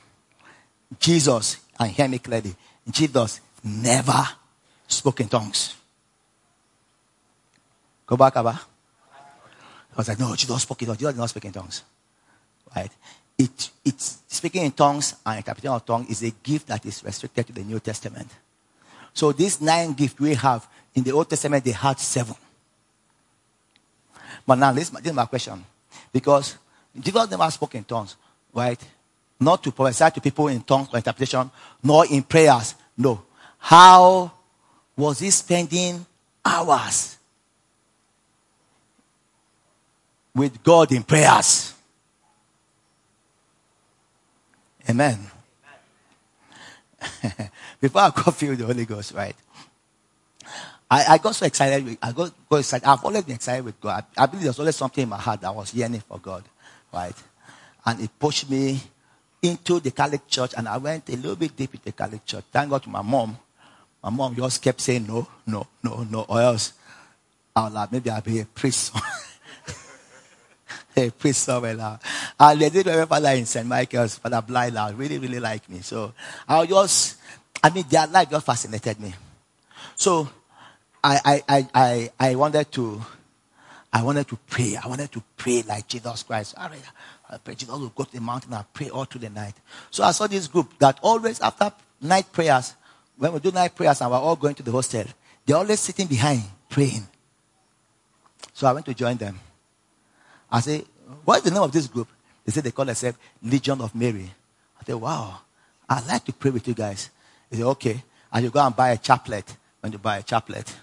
[1.01, 2.55] Jesus, and hear me clearly,
[2.91, 4.23] Jesus never
[4.87, 5.75] spoke in tongues.
[8.07, 8.61] Go back, Abba.
[9.95, 10.99] I was like, no, Jesus spoke in tongues.
[10.99, 11.83] Did not speak in tongues.
[12.75, 12.91] Right?
[13.39, 17.47] It, it's speaking in tongues and interpreting of tongues is a gift that is restricted
[17.47, 18.29] to the New Testament.
[19.13, 22.35] So these nine gifts we have in the Old Testament, they had seven.
[24.47, 25.65] But now, this, this is my question.
[26.13, 26.57] Because
[26.99, 28.17] Jesus never spoke in tongues,
[28.53, 28.81] right?
[29.41, 31.51] Not to prophesy to people in tongues or interpretation,
[31.83, 32.75] nor in prayers.
[32.97, 33.23] No.
[33.59, 34.33] How
[34.97, 36.05] was he spending
[36.45, 37.14] hours
[40.35, 41.75] with God in prayers?
[44.89, 45.19] Amen.
[47.81, 49.37] Before I got filled the Holy Ghost, right?
[50.91, 51.99] I, I got so excited.
[52.03, 52.87] I got, got excited.
[52.87, 54.05] I've always been excited with God.
[54.17, 56.45] I, I believe there's always something in my heart that was yearning for God,
[56.93, 57.17] right?
[57.87, 58.81] And it pushed me
[59.43, 62.45] into the Catholic Church, and I went a little bit deep into the Catholic Church.
[62.53, 63.39] Thank God to my mom.
[64.03, 66.75] My mom just kept saying no, no, no, no, or else
[67.57, 68.95] I'll like, maybe I'll be a priest.
[70.97, 71.99] a priest somewhere now.
[72.39, 73.67] And they did my father in St.
[73.67, 75.81] Michael's, Father Blythe, really, really like me.
[75.81, 76.13] So
[76.49, 77.17] I just,
[77.63, 79.15] I mean, their life just fascinated me.
[79.97, 80.29] So
[81.03, 83.03] I, I, I, I, wanted to,
[83.93, 84.77] I wanted to pray.
[84.83, 86.55] I wanted to pray like Jesus Christ.
[86.57, 86.71] I,
[87.31, 89.55] I pray Jesus would go to the mountain and pray all through the night.
[89.91, 92.75] So I saw this group that always after night prayers,
[93.17, 95.05] when we do night prayers and we're all going to the hostel,
[95.47, 97.07] they're always sitting behind praying.
[98.53, 99.39] So I went to join them.
[100.55, 100.85] I said,
[101.25, 102.09] what is the name of this group?
[102.45, 104.31] They said they call themselves Legion of Mary.
[104.81, 105.41] I said, wow,
[105.89, 107.11] I'd like to pray with you guys.
[107.51, 108.03] They said, okay.
[108.33, 110.75] And you go and buy a chaplet when you buy a chaplet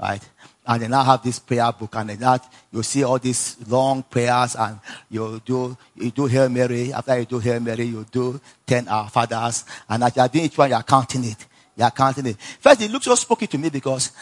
[0.00, 0.28] right?
[0.66, 4.56] And they now have this prayer book, and that you see all these long prayers,
[4.56, 4.78] and
[5.10, 6.92] you do you do Hail Mary.
[6.92, 10.44] After you do Hail Mary, you do ten Our Fathers, and as you are doing
[10.46, 11.46] each one, you are counting it.
[11.76, 12.36] You are counting it.
[12.38, 14.12] First, it looks so spooky to me because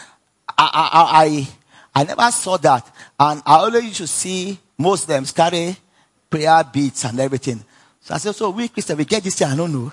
[0.56, 1.48] I I I,
[1.98, 5.76] I never saw that, and I always used to see Muslims carry
[6.30, 7.64] prayer beads and everything.
[8.00, 9.90] So I said, so we Christians, we get this here, I don't know.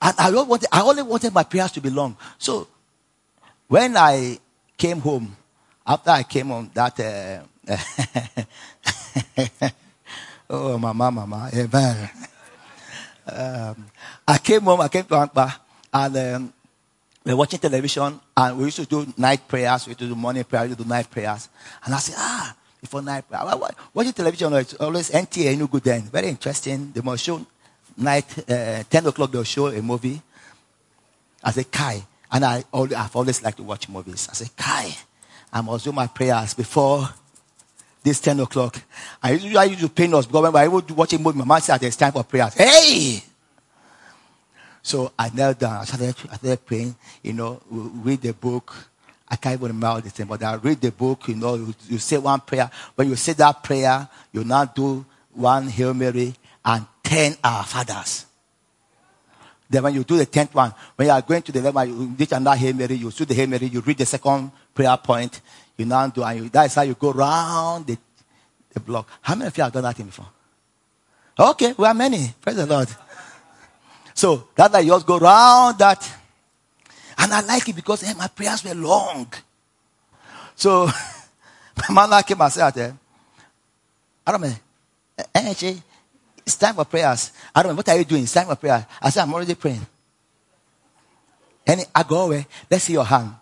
[0.00, 0.30] And I,
[0.70, 2.16] I only wanted my prayers to be long.
[2.38, 2.68] So
[3.66, 4.38] when I
[4.76, 5.36] came home,
[5.84, 7.42] after I came home, that uh,
[10.48, 11.50] oh, mama, mama.
[13.26, 13.86] Um,
[14.28, 15.56] I came home, I came to Ankpa,
[15.92, 16.52] and um,
[17.24, 20.44] were watching television, and we used to do night prayers, we used to do morning
[20.44, 21.48] prayers, we used to do night prayers.
[21.84, 23.42] And I said, ah, before night prayer,
[23.92, 26.02] watching television, it's always NTA, no good then.
[26.02, 26.92] Very interesting.
[26.92, 27.44] They must show
[27.96, 30.20] night, uh, 10 o'clock, they'll show a movie.
[31.44, 32.02] I said, Kai,
[32.32, 34.28] and I always, I've always liked to watch movies.
[34.30, 34.96] I say, Kai,
[35.52, 37.08] I must do my prayers before
[38.02, 38.80] this 10 o'clock.
[39.22, 41.44] I usually I used to pain us because when I would watch a movie, my
[41.44, 42.54] mom said, it's time for prayers.
[42.54, 43.22] Hey!
[44.82, 45.76] So I knelt down.
[45.80, 48.74] I started, I started praying, you know, read the book.
[49.28, 51.98] I can't even remember the thing, but I read the book, you know, you, you
[51.98, 52.68] say one prayer.
[52.96, 58.26] When you say that prayer, you now do one Hail Mary and 10 Our Fathers.
[59.68, 62.14] Then when you do the tenth one, when you are going to the level, you
[62.18, 65.40] reach another Hail Mary, you do the Hail Mary, you read the second prayer point,
[65.76, 67.96] you now do, and you, that's how you go around the,
[68.72, 69.08] the block.
[69.20, 70.26] How many of you have done that thing before?
[71.38, 72.34] Okay, we are many.
[72.40, 72.88] Praise the Lord.
[74.20, 76.06] So that I just go around that.
[77.16, 79.32] And I like it because hey, my prayers were long.
[80.54, 80.90] So
[81.88, 82.92] my mother came and said, eh,
[84.26, 84.54] I don't know,
[85.16, 85.74] eh, eh,
[86.44, 87.32] it's time for prayers.
[87.54, 87.76] I don't know.
[87.76, 88.24] What are you doing?
[88.24, 88.86] It's time for prayer.
[89.00, 89.86] I said, I'm already praying.
[91.66, 92.46] And I go away.
[92.70, 93.36] Let's see your hand.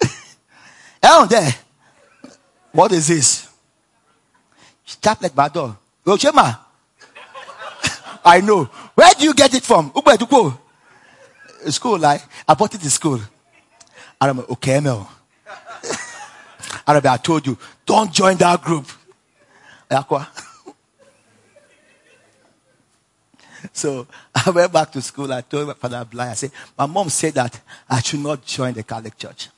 [1.02, 1.54] Down there.
[2.72, 3.49] What is this?
[5.00, 5.76] Tap like my door.
[6.04, 6.58] Chema.
[8.24, 8.64] I know.
[8.94, 9.92] Where do you get it from?
[11.68, 13.20] School, like I bought it in school.
[14.20, 15.10] I'm okay, Mel.
[16.86, 18.86] Arabi, I told you, don't join that group.
[23.72, 25.32] so I went back to school.
[25.32, 28.74] I told my Father Bly, I said, my mom said that I should not join
[28.74, 29.48] the Catholic Church.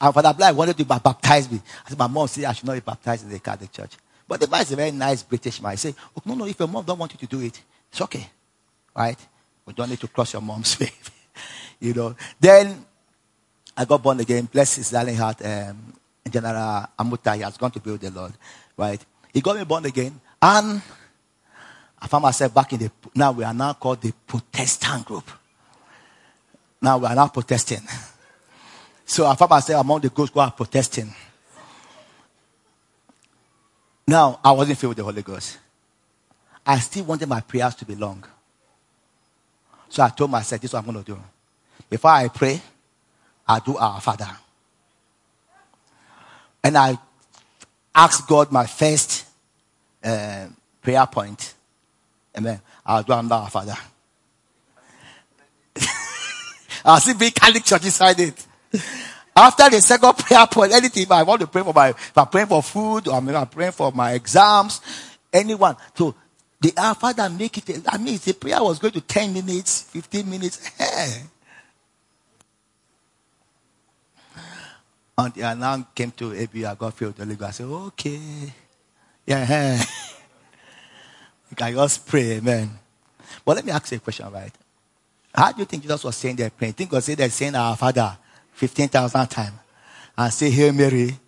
[0.00, 1.60] And Father Bly wanted to baptize me.
[1.86, 3.96] I said, my mom said I should not be baptized in the Catholic Church.
[4.30, 5.72] But the guy is a very nice British man.
[5.72, 7.60] He said, oh, no, no, if your mom don't want you to do it,
[7.90, 8.30] it's okay.
[8.96, 9.18] Right?
[9.66, 10.92] You don't need to cross your mom's way.
[11.80, 12.14] you know.
[12.38, 12.86] Then
[13.76, 14.44] I got born again.
[14.44, 15.44] Bless his darling heart.
[15.44, 15.94] Um,
[16.30, 18.32] General Amuta, he has gone to be with the Lord.
[18.76, 19.04] Right?
[19.34, 20.20] He got me born again.
[20.40, 20.80] And
[22.00, 25.28] I found myself back in the, now we are now called the Protestant group.
[26.80, 27.82] Now we are now protesting.
[29.06, 31.12] So I found myself among the ghosts who are protesting.
[34.10, 35.56] Now, I wasn't filled with the Holy Ghost.
[36.66, 38.24] I still wanted my prayers to be long.
[39.88, 41.20] So I told myself, this is what I'm going to do.
[41.88, 42.60] Before I pray,
[43.46, 44.28] I do our Father.
[46.64, 46.98] And I
[47.94, 49.26] asked God my first
[50.02, 50.48] uh,
[50.82, 51.54] prayer point.
[52.36, 52.60] Amen.
[52.84, 53.76] I'll do our Father.
[56.84, 58.44] I'll see big Catholic church inside it.
[59.40, 62.48] After the second prayer point, anything I want to pray for my, if I'm praying
[62.48, 64.82] for food, or I'm praying for my exams,
[65.32, 65.76] anyone.
[65.94, 66.14] So
[66.60, 70.28] the Our Father make it, I mean, the prayer was going to 10 minutes, 15
[70.28, 70.70] minutes.
[75.16, 77.48] Until I now came to ABU, I got filled with the Holy.
[77.48, 78.52] I said, okay.
[79.24, 79.44] Yeah.
[79.46, 79.80] Hey.
[81.62, 82.78] I just pray, amen.
[83.42, 84.52] But let me ask you a question, right?
[85.34, 86.74] How do you think Jesus was saying that praying?
[86.74, 88.18] Think God said that saying our Father
[88.60, 89.58] 15,000 times
[90.18, 91.18] and say Hail Mary.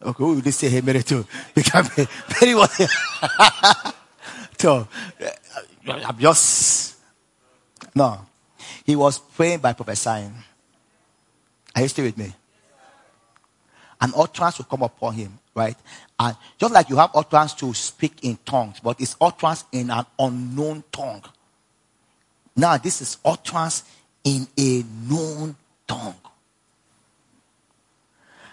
[0.00, 1.26] Okay, who will say Hail Mary to?
[1.52, 1.88] Become
[2.40, 2.70] Mary was
[4.56, 4.86] So,
[5.88, 6.96] I'm just,
[7.96, 8.20] no.
[8.84, 10.32] He was praying by prophesying.
[11.74, 12.32] Are you still with me?
[14.00, 15.76] An utterance will come upon him, right?
[16.20, 20.06] And just like you have utterance to speak in tongues, but it's utterance in an
[20.16, 21.24] unknown tongue.
[22.54, 23.82] Now, this is utterance
[24.22, 25.56] in a known
[25.88, 26.14] tongue.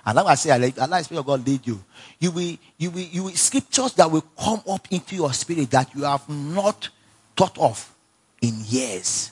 [0.06, 1.84] And like I say, I the Spirit of God lead you.
[2.20, 5.94] You will, you will, you will, scriptures that will come up into your spirit that
[5.96, 6.90] you have not
[7.36, 7.94] thought of
[8.42, 9.32] in years.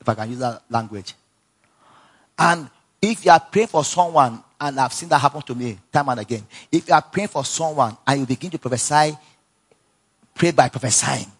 [0.00, 1.14] If I can use that language.
[2.38, 2.70] And
[3.02, 6.20] if you are praying for someone, and I've seen that happen to me time and
[6.20, 6.46] again.
[6.72, 9.16] If you are praying for someone and you begin to prophesy,
[10.34, 11.30] pray by prophesying,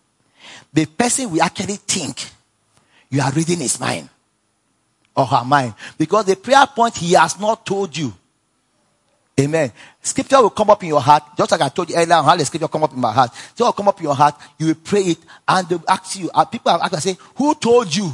[0.70, 2.30] the person will actually think
[3.08, 4.10] you are reading his mind
[5.16, 5.74] or her mind.
[5.96, 8.12] Because the prayer point he has not told you.
[9.38, 9.70] Amen.
[10.02, 12.44] Scripture will come up in your heart, just like I told you earlier how the
[12.44, 13.30] scripture come up in my heart.
[13.54, 15.84] So it will come up in your heart, you will pray it, and they will
[15.88, 18.12] ask you, and people have asked, I say, Who told you?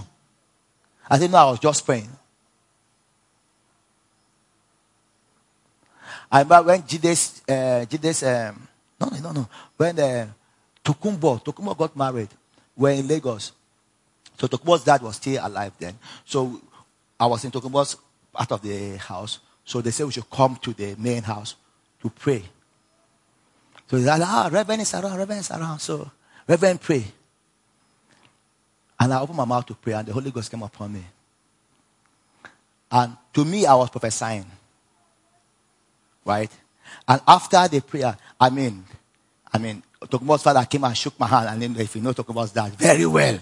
[1.08, 2.08] I said, No, I was just praying.
[6.30, 8.68] I remember when Jides, uh, Jides, um,
[9.00, 10.26] no, no, no, when uh,
[10.82, 12.30] Tukumbo, Tokumbo got married,
[12.76, 13.52] we're in Lagos.
[14.38, 15.94] So Tokumbo's dad was still alive then.
[16.24, 16.60] So
[17.22, 17.96] I was in Tokumbo's
[18.32, 19.38] part of the house.
[19.64, 21.54] So they said we should come to the main house
[22.00, 22.42] to pray.
[23.88, 25.78] So they said, ah, Reverend is around, Reverend is around.
[25.78, 26.10] So
[26.48, 27.04] Reverend pray.
[28.98, 31.04] And I opened my mouth to pray, and the Holy Ghost came upon me.
[32.90, 34.46] And to me, I was prophesying.
[36.24, 36.50] Right?
[37.06, 38.84] And after the prayer, I mean,
[39.54, 42.50] I mean, Tokumbo's father came and shook my hand, and then if you know Tokumbo's
[42.50, 43.38] dad, very well.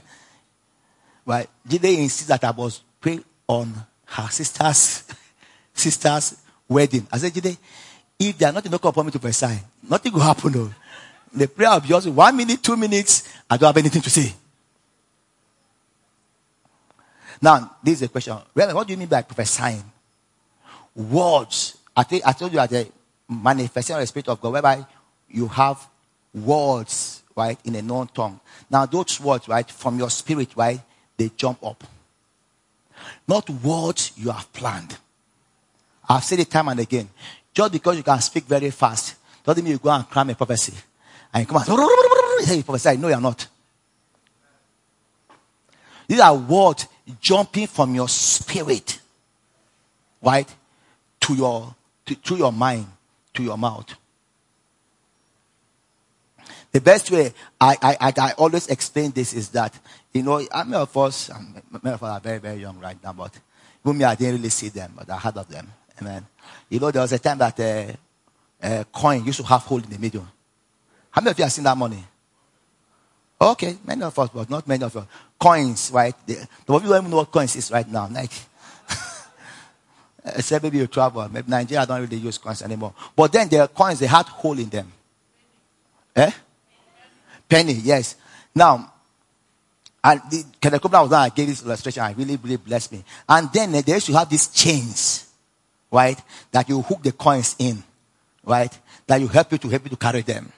[1.25, 1.49] Right?
[1.67, 3.75] Did they insist that I was praying on
[4.07, 5.03] her sister's
[5.75, 6.37] sister's
[6.69, 7.07] wedding.
[7.11, 7.59] I said, Jide,
[8.19, 10.53] if they are not enough upon me to prophesy, nothing will happen.
[10.53, 10.71] Though.
[11.35, 13.29] The prayer will be one minute, two minutes.
[13.51, 14.33] I don't have anything to say.
[17.43, 18.37] Now, this is a question.
[18.55, 19.83] what do you mean by prophesying?
[20.95, 21.79] Words.
[21.97, 22.87] I, think, I told you at the
[23.29, 24.87] manifestation of the Spirit of God, whereby
[25.29, 25.85] you have
[26.35, 28.39] words, right, in a known tongue.
[28.69, 30.81] Now, those words, right, from your spirit, right,
[31.17, 31.83] they jump up
[33.27, 34.97] not what you have planned.
[36.09, 37.09] I've said it time and again.
[37.53, 40.75] Just because you can speak very fast doesn't mean you go and cram a prophecy.
[41.33, 41.63] And you come
[42.45, 42.97] say, you prophesy.
[42.97, 43.47] No, you're not.
[46.09, 46.89] These are words
[47.21, 49.01] jumping from your spirit,
[50.23, 50.53] right,
[51.21, 51.75] to your,
[52.07, 52.87] to, to your mind,
[53.35, 53.95] to your mouth.
[56.73, 59.77] The best way I, I, I, always explain this is that,
[60.13, 61.31] you know, many of us,
[61.83, 63.39] many of us are very, very young right now, but
[63.85, 65.73] even me, I didn't really see them, but I heard of them.
[66.01, 66.27] Amen.
[66.69, 67.97] You know, there was a time that a,
[68.63, 70.27] uh, uh, coin used to have hole in the middle.
[71.11, 72.05] How many of you have seen that money?
[73.41, 75.07] Okay, many of us, but not many of us.
[75.39, 76.15] Coins, right?
[76.27, 78.07] The, the people don't even know what coins is right now.
[78.09, 78.31] Like,
[80.25, 81.27] except maybe you travel.
[81.29, 82.93] Maybe Nigeria don't really use coins anymore.
[83.17, 84.93] But then there are coins, they had hole in them.
[86.15, 86.31] Eh?
[87.49, 88.17] Penny, yes.
[88.55, 88.93] Now,
[90.03, 92.03] and the Kenneth Copeland was I gave this illustration.
[92.03, 93.05] I really, really blessed me.
[93.29, 95.31] And then uh, they used to have these chains,
[95.91, 96.19] right?
[96.53, 97.83] That you hook the coins in,
[98.45, 98.77] right?
[99.07, 100.51] That you help you to help you to carry them.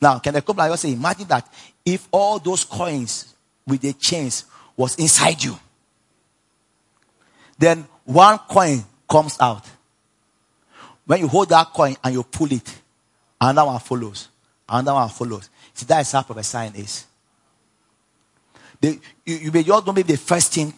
[0.00, 1.46] Now, Kenneth Copeland also imagine that
[1.84, 3.34] if all those coins
[3.66, 4.44] with the chains
[4.76, 5.58] was inside you.
[7.58, 9.64] Then one coin comes out.
[11.06, 12.80] When you hold that coin and you pull it,
[13.40, 14.28] another one follows.
[14.68, 15.50] Another one follows.
[15.74, 17.06] See, that is how prophesying is.
[18.86, 20.72] You, you may just don't be the first thing,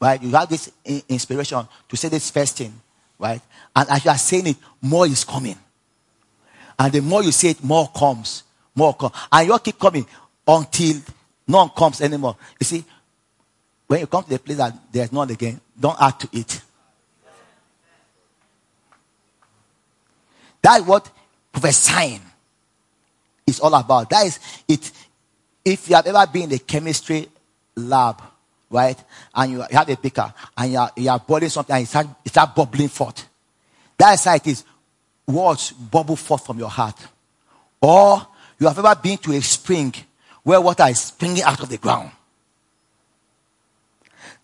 [0.00, 0.22] right?
[0.22, 0.70] You have this
[1.08, 2.72] inspiration to say this first thing,
[3.18, 3.40] right?
[3.74, 5.56] And as you are saying it, more is coming.
[6.78, 8.44] And the more you say it, more comes.
[8.74, 9.12] More comes.
[9.32, 10.06] And you keep coming
[10.46, 10.96] until
[11.46, 12.36] none comes anymore.
[12.60, 12.84] You see,
[13.86, 16.60] when you come to the place that there's none again, don't add to it.
[20.60, 21.10] That's what
[21.52, 22.20] prophesying
[23.46, 24.10] is all about.
[24.10, 24.92] That is it.
[25.68, 27.28] If you have ever been in a chemistry
[27.76, 28.22] lab,
[28.70, 28.96] right,
[29.34, 32.08] and you have a beaker and you are, you are boiling something and it starts
[32.24, 33.28] start bubbling forth.
[33.98, 34.64] That is how it is.
[35.26, 36.96] Words bubble forth from your heart.
[37.82, 38.26] Or
[38.58, 39.94] you have ever been to a spring
[40.42, 42.12] where water is springing out of the ground.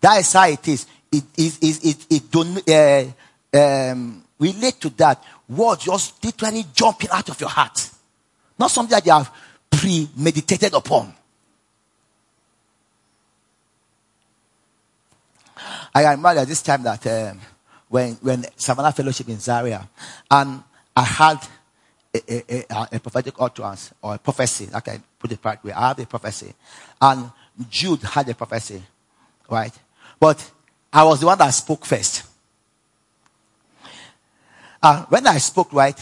[0.01, 0.85] That is how it is.
[1.11, 5.23] It is it, it, it, it don't uh, um, relate to that.
[5.49, 7.89] Words just literally jumping out of your heart.
[8.59, 9.31] Not something that you have
[9.75, 11.13] premeditated upon.
[15.93, 17.39] I remember at this time that um,
[17.87, 19.87] when when Savannah Fellowship in Zaria,
[20.29, 20.63] and
[20.95, 21.47] I had
[22.13, 24.69] a, a, a, prophetic utterance or a prophecy.
[24.73, 25.71] I can put it right way.
[25.71, 26.53] I have a prophecy,
[27.01, 27.31] and
[27.69, 28.81] Jude had a prophecy,
[29.49, 29.73] right?
[30.19, 30.51] But
[30.91, 32.23] I was the one that spoke first.
[35.09, 35.99] When I spoke, right,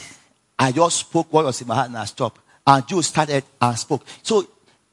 [0.59, 2.41] I just spoke what was in my heart and I stopped.
[2.66, 4.05] Uh, and Jude started and spoke.
[4.22, 4.47] So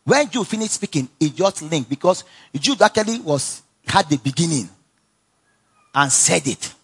[0.05, 4.69] when Jude finished speaking, it just linked because Jude actually was had the beginning
[5.95, 6.75] and said it.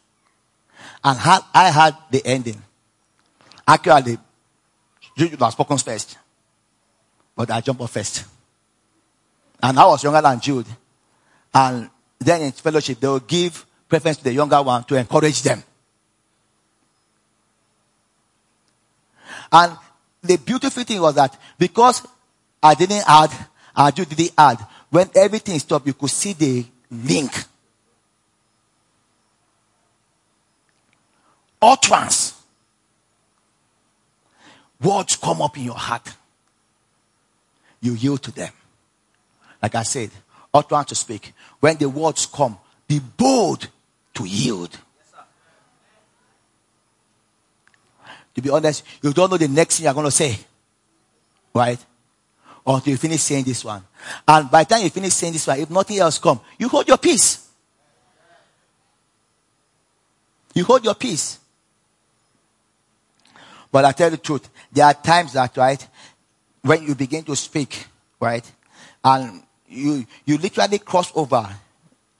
[1.03, 2.61] And had, I had the ending.
[3.67, 4.19] Actually,
[5.17, 6.19] Jude was spoken first.
[7.35, 8.25] But I jumped first.
[9.63, 10.67] And I was younger than Jude.
[11.55, 15.63] And then in fellowship, they will give preference to the younger one to encourage them.
[19.53, 19.77] And
[20.27, 22.07] the beautiful thing was that because
[22.63, 23.31] I didn't add,
[23.75, 24.59] I didn't add,
[24.91, 27.33] when everything stopped, you could see the link.
[31.61, 32.35] Utterance.
[34.83, 36.13] Words come up in your heart.
[37.81, 38.53] You yield to them.
[39.63, 40.11] Like I said,
[40.53, 41.33] utterance to speak.
[41.61, 43.69] When the words come, be bold
[44.15, 44.79] to yield.
[48.37, 50.39] To be honest, you don't know the next thing you're going to say.
[51.55, 51.79] Right?
[52.67, 53.83] Until you finish saying this one.
[54.29, 56.87] And by the time you finish saying this one, if nothing else comes, you hold
[56.87, 57.49] your peace.
[60.55, 61.39] You hold your peace.
[63.73, 65.87] But I tell the truth, there are times that, right,
[66.61, 67.87] when you begin to speak,
[68.21, 68.45] right,
[69.03, 71.49] and you, you literally cross over,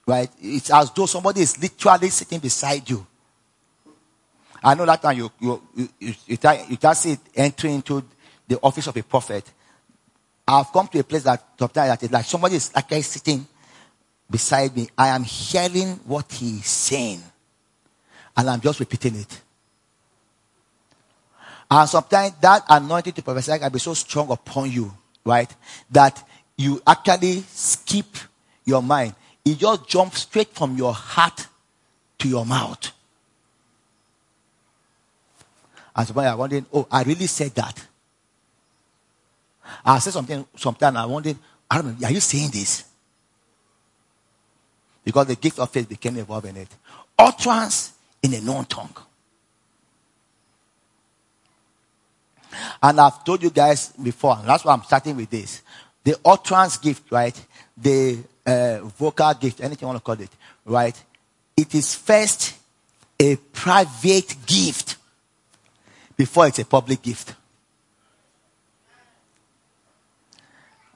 [0.07, 3.05] right, it's as though somebody is literally sitting beside you.
[4.63, 6.37] I know that time you, you, you, you, you,
[6.77, 8.03] just see it entering into
[8.47, 9.51] the office of a prophet.
[10.47, 13.45] I've come to a place that sometimes that is like somebody is like sitting
[14.29, 14.87] beside me.
[14.97, 17.21] I am hearing what he is saying.
[18.35, 19.41] And I'm just repeating it.
[21.69, 24.93] And sometimes that anointing to prophesy can be so strong upon you,
[25.25, 25.53] right?
[25.91, 28.05] That you actually skip
[28.63, 29.15] your mind.
[29.43, 31.47] It just jumps straight from your heart
[32.19, 32.91] to your mouth.
[35.97, 37.83] And somebody are wondering, oh, I really said that.
[39.83, 41.37] I said something sometime I wondered,
[41.71, 42.85] are you saying this?
[45.03, 46.67] Because the gift of faith became involved in it.
[47.17, 48.95] Utterance in a known tongue.
[52.81, 55.61] And I've told you guys before, and that's why I'm starting with this.
[56.03, 57.45] The utterance gift, right?
[57.75, 60.29] The uh, vocal gift, anything you want to call it,
[60.65, 61.01] right?
[61.55, 62.55] It is first
[63.19, 64.97] a private gift
[66.17, 67.35] before it's a public gift.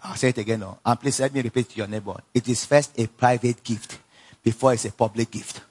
[0.04, 0.80] I'll say it again now.
[0.84, 2.16] And please let me repeat to your neighbor.
[2.34, 4.00] It is first a private gift
[4.44, 5.62] before it's a public gift.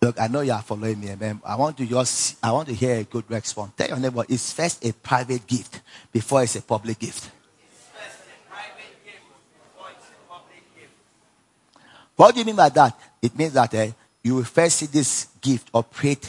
[0.00, 1.40] Look, I know you are following me, man.
[1.44, 3.72] I want to just, I want to hear a good response.
[3.76, 7.30] Tell your neighbor, it's first a private gift before it's a public gift.
[12.16, 12.98] What do you mean by that?
[13.22, 13.86] It means that uh,
[14.22, 16.28] you will first see this gift operate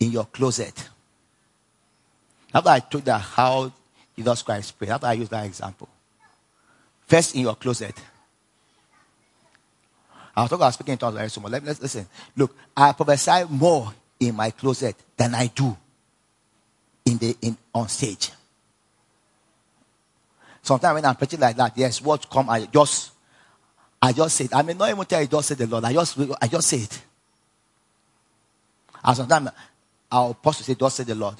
[0.00, 0.88] in your closet.
[2.54, 3.72] After I told that how
[4.16, 5.88] Jesus Christ prayed, after I use that example.
[7.06, 7.94] First in your closet.
[10.36, 11.44] I was talking about speaking in tongues very soon.
[11.44, 12.06] Let, let's listen.
[12.36, 15.76] Look, I prophesy more in my closet than I do
[17.04, 18.30] in the in on stage.
[20.62, 23.12] Sometimes when I'm preaching like that, yes, what come, I just
[24.04, 24.54] I just say it.
[24.54, 25.82] I may not even tell you just say the Lord.
[25.82, 27.02] I just I just say it.
[29.02, 29.48] And sometimes
[30.12, 31.36] our pastor say, just say the Lord.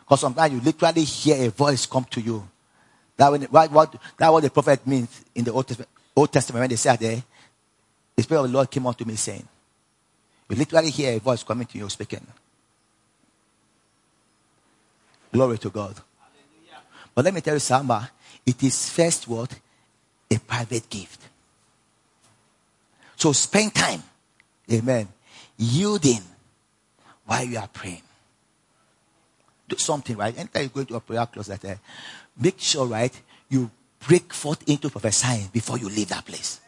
[0.00, 2.46] Because sometimes you literally hear a voice come to you.
[3.16, 6.60] That when what, what that what the prophet means in the Old Testament, Old Testament
[6.60, 7.22] when they said there,
[8.14, 9.48] the Spirit of the Lord came unto me saying.
[10.50, 12.26] You literally hear a voice coming to you speaking.
[15.32, 15.94] Glory to God.
[16.20, 16.82] Hallelujah.
[17.14, 18.10] But let me tell you, Samba,
[18.44, 19.58] it is first what?
[20.30, 21.22] A private gift.
[23.18, 24.02] So spend time.
[24.72, 25.08] Amen.
[25.56, 26.22] Yielding
[27.26, 28.02] while you are praying.
[29.68, 30.36] Do something, right?
[30.38, 31.74] Anytime you go into a prayer closet, uh,
[32.40, 33.70] make sure, right, you
[34.06, 36.60] break forth into prophesying before you leave that place.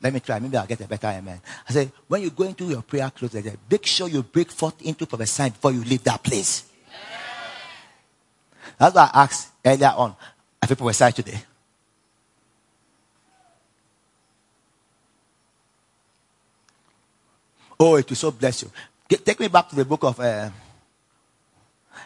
[0.00, 0.38] Let me try.
[0.38, 1.40] Maybe I'll get a better amen.
[1.68, 5.06] I say, when you go into your prayer closet, make sure you break forth into
[5.06, 6.64] prophesying before you leave that place.
[8.78, 10.14] That's what I asked earlier on,
[10.60, 11.42] have you prophesied today?
[17.84, 18.70] Oh, it will so bless you.
[19.08, 20.50] Get, take me back to the book of uh,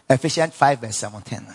[0.09, 1.47] Ephesians 5, verse 17.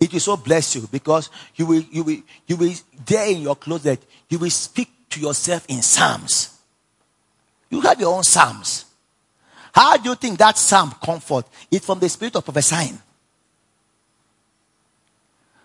[0.00, 2.16] It will so bless you because you will, you will,
[2.48, 2.72] you will,
[3.06, 6.58] there in your closet, you will speak to yourself in Psalms.
[7.70, 8.86] You have your own Psalms.
[9.72, 11.46] How do you think that Psalm comfort?
[11.70, 12.98] It's from the spirit of prophesying.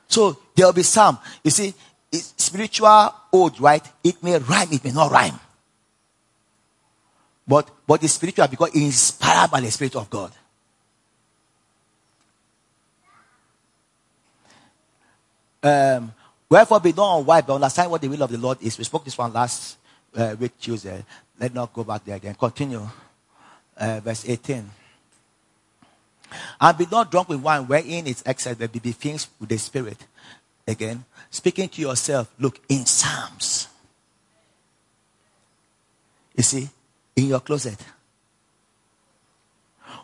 [0.07, 1.17] So there will be Psalm.
[1.43, 1.73] You see,
[2.11, 3.83] it's spiritual old, right?
[4.03, 5.39] It may rhyme, it may not rhyme.
[7.47, 10.31] But, but it's spiritual because inspired by the Spirit of God.
[15.63, 16.13] Um,
[16.49, 18.77] wherefore be not unwise, but understand what the will of the Lord is.
[18.77, 19.77] We spoke this one last
[20.15, 21.03] uh, week, Tuesday.
[21.39, 22.35] Let's not go back there again.
[22.35, 22.87] Continue.
[23.77, 24.69] Uh, verse 18.
[26.59, 29.97] And be not drunk with wine wherein it's excess, but be filled with the Spirit.
[30.67, 33.67] Again, speaking to yourself, look, in Psalms.
[36.35, 36.69] You see,
[37.17, 37.83] in your closet.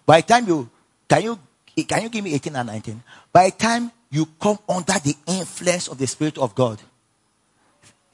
[0.06, 0.70] By the time you,
[1.08, 1.40] can you,
[1.88, 3.04] can you give me 18 and 19?
[3.32, 6.82] By the time you come under the influence of the Spirit of God,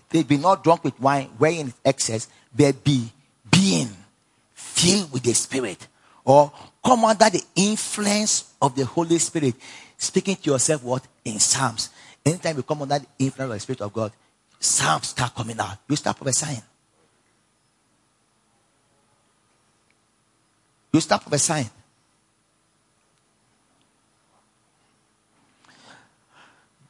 [0.09, 3.11] they be not drunk with wine, wherein excess, but be
[3.49, 3.89] being
[4.53, 5.87] filled with the Spirit.
[6.25, 6.51] Or
[6.83, 9.55] come under the influence of the Holy Spirit,
[9.97, 11.07] speaking to yourself what?
[11.25, 11.89] In Psalms.
[12.25, 14.11] Anytime you come under the influence of the Spirit of God,
[14.59, 15.77] Psalms start coming out.
[15.87, 16.61] You start prophesying.
[20.91, 21.69] You start prophesying.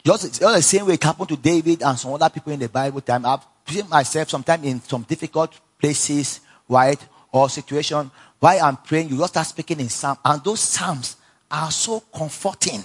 [0.04, 2.70] Just, just the same way it happened to David and some other people in the
[2.70, 3.26] Bible time.
[3.26, 7.00] I've seen myself sometimes in some difficult places, right?
[7.32, 8.10] Or situation.
[8.39, 10.20] While I'm praying, you just start speaking in psalms.
[10.24, 11.18] And those psalms
[11.52, 12.84] are so comforting.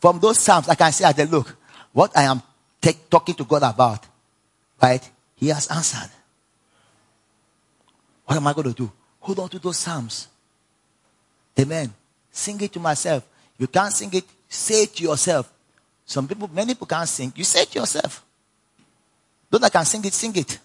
[0.00, 1.56] From those psalms, I can say, I look,
[1.92, 2.42] what I am
[3.10, 4.06] talking to God about,
[4.82, 5.10] right?
[5.36, 6.10] He has answered.
[8.26, 8.92] What am I going to do?
[9.24, 10.28] Hold on to those psalms.
[11.58, 11.90] Amen.
[12.30, 13.24] Sing it to myself.
[13.56, 15.50] You can't sing it, say it to yourself.
[16.04, 17.32] Some people, many people can't sing.
[17.34, 18.22] You say it to yourself.
[19.48, 20.58] Those that can sing it, sing it.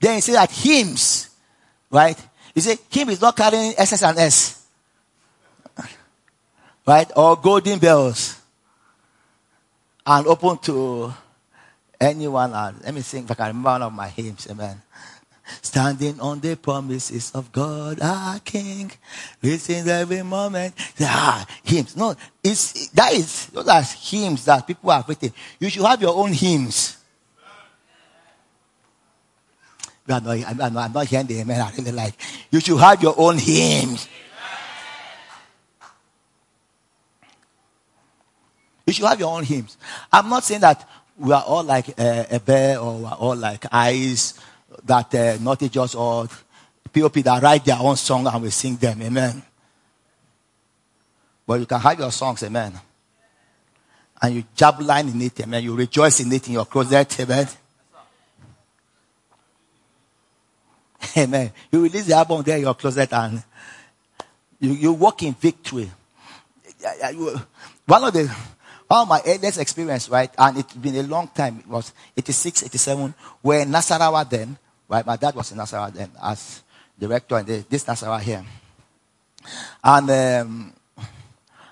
[0.00, 1.30] Then you say that hymns,
[1.88, 2.18] right?
[2.56, 4.66] You say hymn is not carrying SS and S.
[6.84, 7.12] Right?
[7.14, 8.40] Or golden bells.
[10.04, 11.12] And open to
[12.00, 14.80] Anyone, uh, let me sing if I can remember one of my hymns, amen.
[15.62, 18.92] Standing on the promises of God, our King.
[19.42, 20.74] Listen every moment.
[21.00, 21.96] Ah, hymns.
[21.96, 25.32] No, it's, that is, those are hymns that people have written.
[25.58, 26.98] You should have your own hymns.
[30.06, 32.14] I'm not, I'm, not, I'm not hearing the amen I really like.
[32.50, 34.08] You should have your own hymns.
[38.86, 39.76] You should have your own hymns.
[40.10, 40.88] I'm not saying that
[41.18, 44.34] we are all like uh, a bear or we are all like eyes
[44.84, 46.28] that uh, not just all
[46.92, 49.02] POP that write their own song and we sing them.
[49.02, 49.42] Amen.
[51.46, 52.42] But you can have your songs.
[52.42, 52.78] Amen.
[54.20, 55.40] And you jab line in it.
[55.40, 55.62] Amen.
[55.62, 57.20] You rejoice in it in your closet.
[57.20, 57.48] Amen.
[61.16, 61.52] Amen.
[61.72, 63.42] You release the album there in your closet and
[64.60, 65.90] you, you walk in victory.
[67.86, 68.36] One of the
[68.90, 73.14] all my earliest experience, right, and it's been a long time, it was 86, 87,
[73.42, 74.56] where Nasarawa then,
[74.88, 76.62] right, my dad was in Nasarawa then as
[76.98, 78.44] director, and this Nasarawa here.
[79.84, 80.72] And um,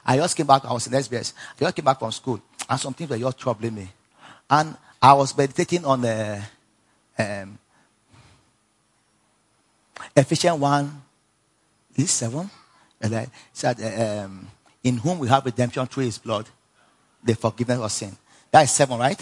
[0.05, 2.79] I just came back, I was in SBS, I just came back from school, and
[2.79, 3.89] some things were just troubling me.
[4.51, 6.43] And I was meditating on, uh,
[7.19, 7.59] um,
[10.15, 11.03] Ephesians 1,
[11.97, 12.51] is 7?
[13.01, 14.47] And then said, um,
[14.85, 16.47] in whom we have redemption through his blood,
[17.27, 18.17] the forgiveness of sin.
[18.51, 19.21] That is 7, right?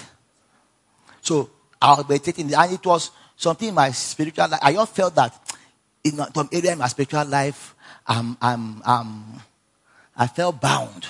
[1.21, 1.51] So
[1.81, 4.61] I was meditating, and it was something in my spiritual life.
[4.63, 5.57] I just felt that
[6.05, 7.75] in some area in my spiritual life,
[8.07, 9.39] I
[10.35, 11.07] felt bound.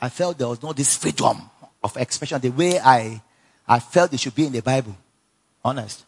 [0.00, 1.50] I felt there was no this freedom
[1.82, 3.20] of expression the way I,
[3.66, 4.96] I felt it should be in the Bible.
[5.64, 6.04] Honest.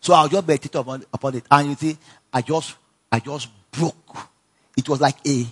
[0.00, 1.44] So I'll just meditate upon, upon it.
[1.50, 1.98] And you see,
[2.32, 2.76] I just,
[3.10, 4.16] I just broke.
[4.76, 5.46] It was like a,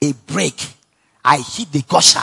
[0.00, 0.74] a break.
[1.24, 2.22] I hit the gusher.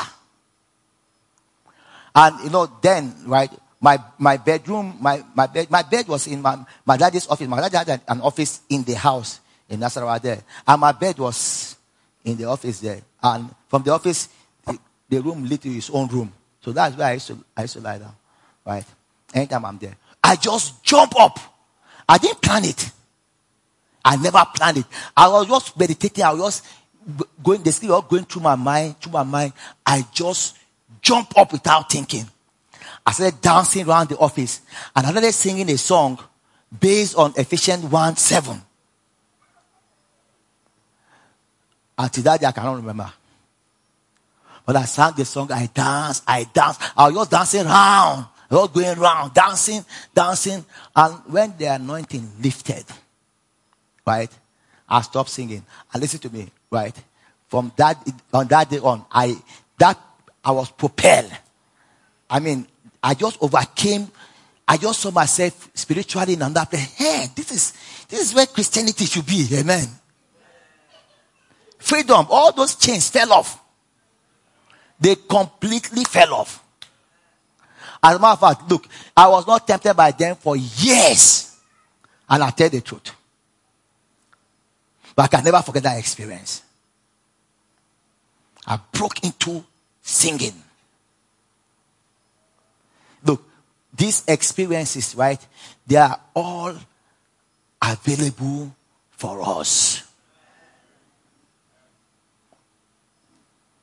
[2.16, 3.52] And you know, then, right,
[3.82, 7.48] my, my bedroom, my, my bed, my bed was in my, my daddy's office.
[7.48, 9.40] My dad had an office in the house
[9.70, 10.42] in Nasarawa there.
[10.68, 11.78] And my bed was
[12.26, 13.02] in the office there.
[13.24, 14.28] And from the office,
[14.66, 16.34] the, the room led to his own room.
[16.62, 18.16] So that's where I used to, I used to lie down.
[18.66, 18.86] Right?
[19.34, 19.96] Anytime I'm there.
[20.24, 21.40] I just jump up.
[22.08, 22.92] I didn't plan it.
[24.04, 24.86] I never planned it.
[25.16, 26.24] I was just meditating.
[26.24, 26.66] I was just
[27.42, 29.54] going, the sleep going through my mind, through my mind.
[29.86, 30.58] I just
[31.02, 32.26] jump up without thinking.
[33.06, 34.62] I started dancing around the office
[34.96, 36.20] and I started singing a song
[36.80, 38.62] based on Ephesians 1 7.
[41.98, 43.12] Until that day, I cannot remember.
[44.66, 46.82] But I sang the song, I danced, I danced.
[46.96, 49.84] I was just dancing around, I was going around, dancing,
[50.14, 50.64] dancing.
[50.96, 52.86] And when the anointing lifted,
[54.06, 54.30] right,
[54.88, 55.66] I stopped singing.
[55.92, 56.96] And listen to me, right?
[57.48, 57.98] From that,
[58.32, 59.36] on that day on, I,
[59.80, 60.00] that,
[60.44, 61.32] I was propelled.
[62.30, 62.68] I mean,
[63.02, 64.10] I just overcame.
[64.68, 66.94] I just saw myself spiritually in another place.
[66.94, 67.74] Hey, this is,
[68.08, 69.48] this is where Christianity should be.
[69.54, 69.88] Amen.
[71.80, 72.26] Freedom.
[72.30, 73.62] All those chains fell off.
[75.00, 76.64] They completely fell off.
[78.02, 81.58] As a matter of fact, look, I was not tempted by them for years.
[82.30, 83.12] And I tell the truth.
[85.16, 86.64] But I can never forget that experience.
[88.68, 89.64] I broke into
[90.02, 90.54] singing.
[93.24, 93.44] Look,
[93.96, 95.46] these experiences, right?
[95.86, 96.76] They are all
[97.82, 98.76] available
[99.12, 100.04] for us.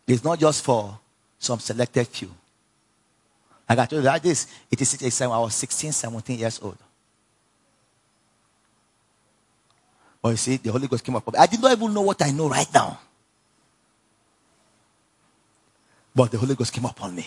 [0.07, 0.99] It's not just for
[1.39, 2.31] some selected few.
[3.69, 6.79] Like I told you, like this, it is I was 16, 17 years old.
[10.23, 11.29] But you see, the Holy Ghost came up.
[11.39, 12.99] I did not even know what I know right now.
[16.17, 17.27] But the Holy Ghost came upon me.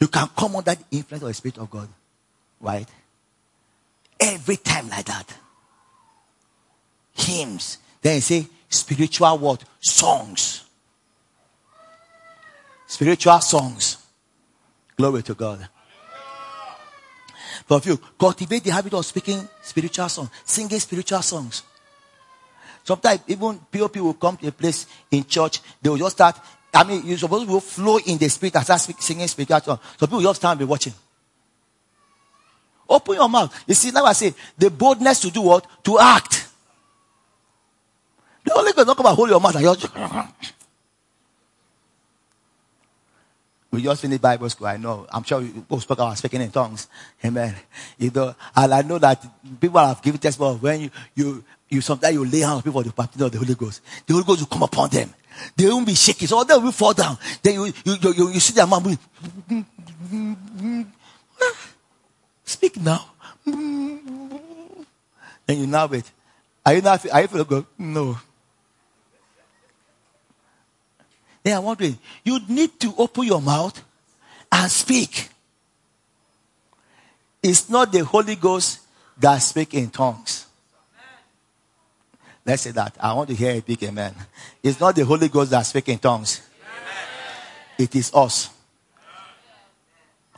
[0.00, 1.88] You can come under the influence of the Spirit of God.
[2.58, 2.88] Right?
[4.18, 5.36] Every time like that.
[7.12, 7.78] Hymns.
[8.00, 9.62] Then say spiritual what?
[9.78, 10.64] Songs.
[12.86, 13.98] Spiritual songs.
[14.96, 15.68] Glory to God.
[17.66, 21.62] For you cultivate the habit of speaking spiritual songs, singing spiritual songs.
[22.84, 26.38] Sometimes even POP will come to a place in church, they will just start
[26.74, 29.80] I mean, you're supposed to flow in the spirit and start singing spiritual songs.
[29.96, 30.92] So people just stand and be watching.
[32.88, 33.64] Open your mouth.
[33.66, 35.66] You see, now I say, the boldness to do what?
[35.84, 36.48] To act.
[38.44, 39.86] The Holy Ghost not come and hold your mouth and just.
[43.74, 44.68] We just finished Bible school.
[44.68, 45.04] I know.
[45.10, 46.86] I'm sure you spoke about speaking in tongues.
[47.24, 47.56] Amen.
[47.98, 49.26] You know, and I know that
[49.60, 53.26] people have given testimony when you, you, you sometimes you lay hands for the baptism
[53.26, 53.82] of the Holy Ghost.
[54.06, 55.12] The Holy Ghost will come upon them.
[55.56, 56.28] They won't be shaking.
[56.28, 57.18] So oh, they will fall down.
[57.42, 58.84] Then you, you, you, you, see their mouth
[62.44, 63.06] Speak now.
[63.44, 64.86] Then
[65.48, 66.10] you now wait.
[66.64, 67.66] Are you not, are you feel good?
[67.78, 68.16] No.
[71.42, 73.82] Then I'm wondering, you need to open your mouth
[74.50, 75.28] and speak.
[77.42, 78.80] It's not the Holy Ghost
[79.18, 80.46] that speak in tongues.
[82.46, 82.96] Let's say that.
[83.00, 84.14] I want to hear a big amen.
[84.62, 86.42] It's not the Holy Ghost that speaks in tongues.
[87.78, 88.50] It is us.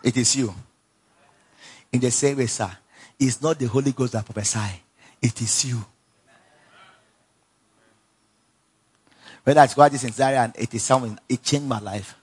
[0.02, 0.54] It is you.
[1.92, 2.70] In the same way, sir,
[3.18, 4.82] it's not the Holy Ghost that prophesy.
[5.20, 5.84] It is you.
[9.42, 12.14] When I got this in Zaria and it is something, it changed my life.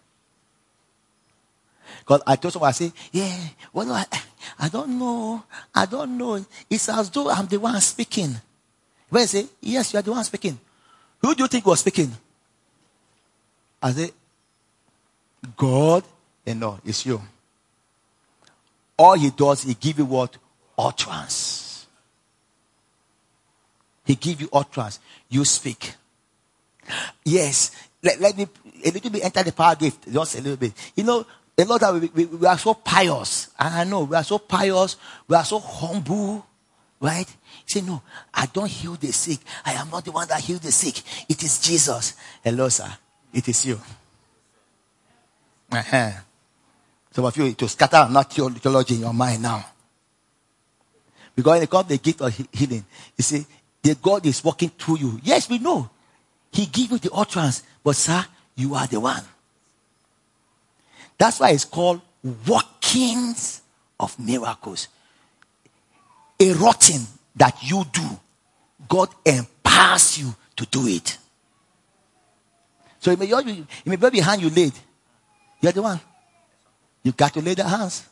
[1.99, 3.37] Because I told someone, I say, yeah,
[3.71, 4.05] well, I,
[4.59, 5.43] I don't know.
[5.73, 6.45] I don't know.
[6.69, 8.35] It's as though I'm the one speaking.
[9.13, 10.59] When I say, Yes, you are the one speaking.
[11.21, 12.11] Who do you think was speaking?
[13.79, 14.09] I say,
[15.55, 16.03] God,
[16.43, 17.21] and no, it's you.
[18.97, 20.35] All he does, he give you what?
[20.75, 21.85] Utterance.
[24.03, 24.99] He give you utterance.
[25.29, 25.93] You speak.
[27.23, 27.69] Yes.
[28.01, 28.47] Let, let me
[28.83, 30.11] a little bit enter the power gift.
[30.11, 30.73] Just a little bit.
[30.95, 31.23] You know,
[31.55, 33.49] a lot of we, we, we are so pious.
[33.59, 34.95] I know we are so pious,
[35.27, 36.47] we are so humble,
[37.03, 37.27] right?
[37.65, 38.01] He said, No,
[38.33, 39.39] I don't heal the sick.
[39.65, 41.01] I am not the one that healed the sick.
[41.29, 42.15] It is Jesus.
[42.43, 42.91] Hello, sir.
[43.33, 43.79] It is you.
[45.71, 46.11] Uh-huh.
[47.11, 49.65] Some of you to scatter not your theology in your mind now.
[51.35, 52.85] Because when it the gift of healing,
[53.17, 53.45] you see,
[53.81, 55.19] the God is working through you.
[55.23, 55.89] Yes, we know.
[56.51, 58.23] He give you the utterance, but sir,
[58.55, 59.23] you are the one.
[61.17, 62.01] That's why it's called
[62.47, 63.61] workings
[63.99, 64.87] of miracles.
[66.43, 68.19] A rotten that you do,
[68.89, 71.17] God empowers you to do it.
[72.99, 74.73] So it may, it may be behind you laid.
[75.61, 76.01] You're the one.
[77.01, 78.05] You got to lay the hands.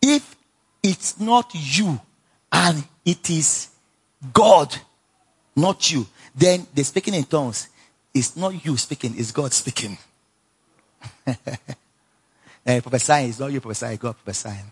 [0.00, 0.36] If
[0.84, 2.00] it's not you
[2.52, 3.70] and it is
[4.32, 4.76] God,
[5.56, 7.68] not you, then the speaking in tongues
[8.14, 9.98] is not you speaking, it's God speaking.
[11.26, 14.70] eh, prophesying is not you prophesying, God prophesying.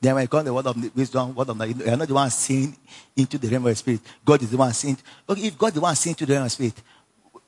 [0.00, 2.30] Then when comes to the word of wisdom, word of knowledge, you're not the one
[2.30, 2.74] seeing
[3.14, 4.00] into the realm of the spirit.
[4.24, 4.96] God is the one seeing.
[5.28, 6.74] Okay, if God is the one seeing into the realm of the spirit,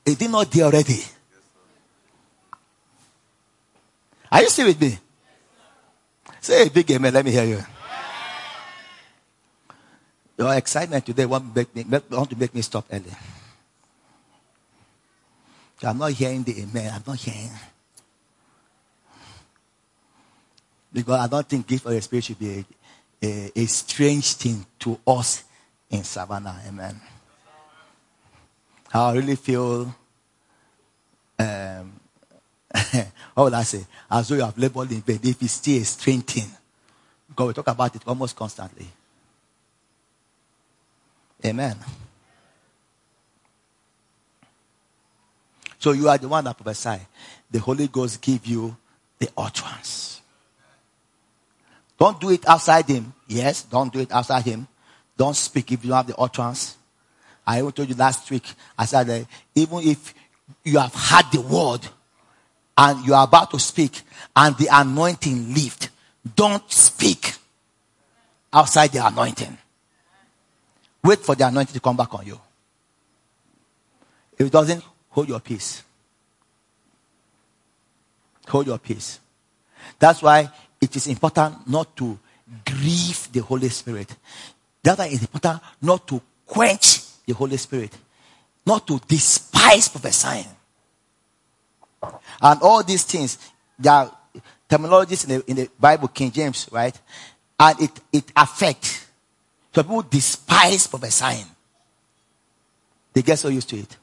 [0.05, 1.01] is it not there already?
[4.31, 4.97] Are you still with me?
[6.41, 7.13] Say a big amen.
[7.13, 7.63] Let me hear you.
[10.37, 13.11] Your excitement today want, make me, want to make me stop early.
[15.83, 16.93] I'm not hearing the amen.
[16.95, 17.51] I'm not hearing.
[20.93, 22.65] Because I don't think gift of the Spirit should be
[23.21, 25.43] a, a, a strange thing to us
[25.89, 26.61] in Savannah.
[26.67, 27.01] Amen.
[28.93, 29.93] I really feel,
[31.39, 31.99] um,
[33.33, 33.85] what would I say?
[34.09, 35.19] As though you have labored in vain.
[35.23, 36.49] If it's still a strange thing.
[37.27, 38.87] Because we talk about it almost constantly.
[41.43, 41.75] Amen.
[45.79, 47.01] So you are the one that prophesy.
[47.49, 48.77] The Holy Ghost give you
[49.19, 50.12] the utterance.
[51.97, 53.13] Don't do it outside him.
[53.27, 54.67] Yes, don't do it outside him.
[55.17, 56.77] Don't speak if you don't have the utterance.
[57.45, 59.25] I even told you last week, I said that
[59.55, 60.13] even if
[60.63, 61.81] you have had the word
[62.77, 64.01] and you are about to speak
[64.35, 65.89] and the anointing lift,
[66.35, 67.35] don't speak
[68.51, 69.57] outside the anointing.
[71.03, 72.39] Wait for the anointing to come back on you.
[74.37, 75.83] If it doesn't, hold your peace.
[78.47, 79.19] Hold your peace.
[79.99, 80.49] That's why
[80.83, 82.19] it is important not to
[82.65, 84.13] grieve the Holy Spirit.
[84.83, 87.97] That's why it's important not to quench the Holy Spirit,
[88.65, 90.45] not to despise prophesying.
[92.41, 93.37] And all these things,
[93.79, 94.17] there are
[94.69, 96.99] terminologies in the, in the Bible, King James, right?
[97.57, 99.07] And it, it affects.
[99.73, 101.45] So people despise prophesying.
[103.13, 103.97] They get so used to it.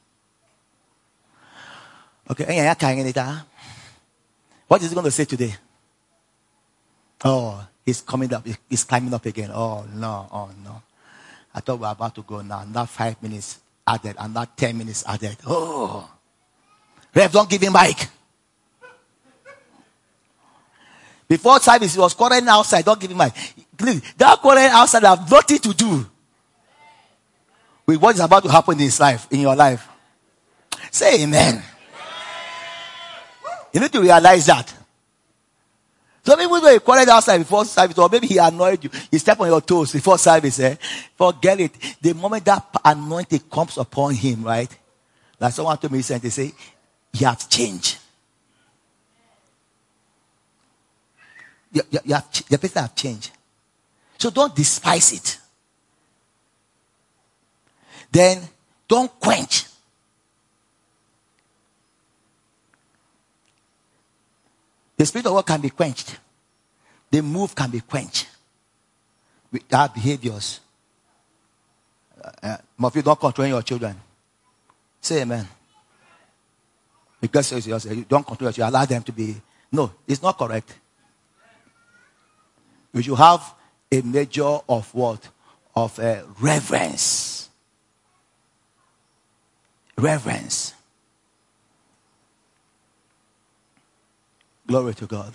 [2.31, 2.72] Okay,
[3.18, 3.47] ah?
[4.66, 5.55] what is he going to say today?
[7.25, 8.47] Oh, he's coming up.
[8.68, 9.51] He's climbing up again.
[9.53, 10.29] Oh, no.
[10.33, 10.83] Oh, no.
[11.55, 12.64] I thought we were about to go now.
[12.64, 15.37] Not five minutes added and not ten minutes added.
[15.47, 16.09] Oh.
[17.14, 18.09] Rev, don't give him mic.
[21.27, 22.85] Before service, he was quarreling outside.
[22.85, 23.33] Don't give him mic.
[24.16, 26.07] That quarreling outside have nothing to do
[27.87, 29.88] with what is about to happen in his life, in your life.
[30.91, 31.63] Say amen.
[33.72, 34.75] You need to realize that.
[36.31, 39.41] So maybe when you quarrel outside before service, or maybe he annoyed you, he stepped
[39.41, 40.77] on your toes before service, eh?
[41.17, 41.97] Forget it.
[42.01, 44.71] The moment that anointing comes upon him, right?
[45.41, 46.53] Like someone told me recently, they say,
[47.13, 47.99] he has changed.
[51.73, 52.31] You, you, you have,
[52.61, 53.33] person have changed.
[54.17, 55.39] So don't despise it.
[58.13, 58.41] Then
[58.87, 59.65] don't quench.
[65.01, 66.18] The spirit of God can be quenched.
[67.11, 68.29] The move can be quenched.
[69.51, 70.61] With our behaviors.
[72.22, 73.99] Uh, uh, of you don't control your children.
[75.01, 75.49] Say amen.
[77.18, 79.41] Because you don't control your children, allow them to be.
[79.72, 80.79] No, it's not correct.
[82.93, 83.55] You should have
[83.91, 85.27] a measure of what?
[85.75, 87.49] Of uh, reverence.
[89.97, 90.75] Reverence.
[94.71, 95.34] Glory to God.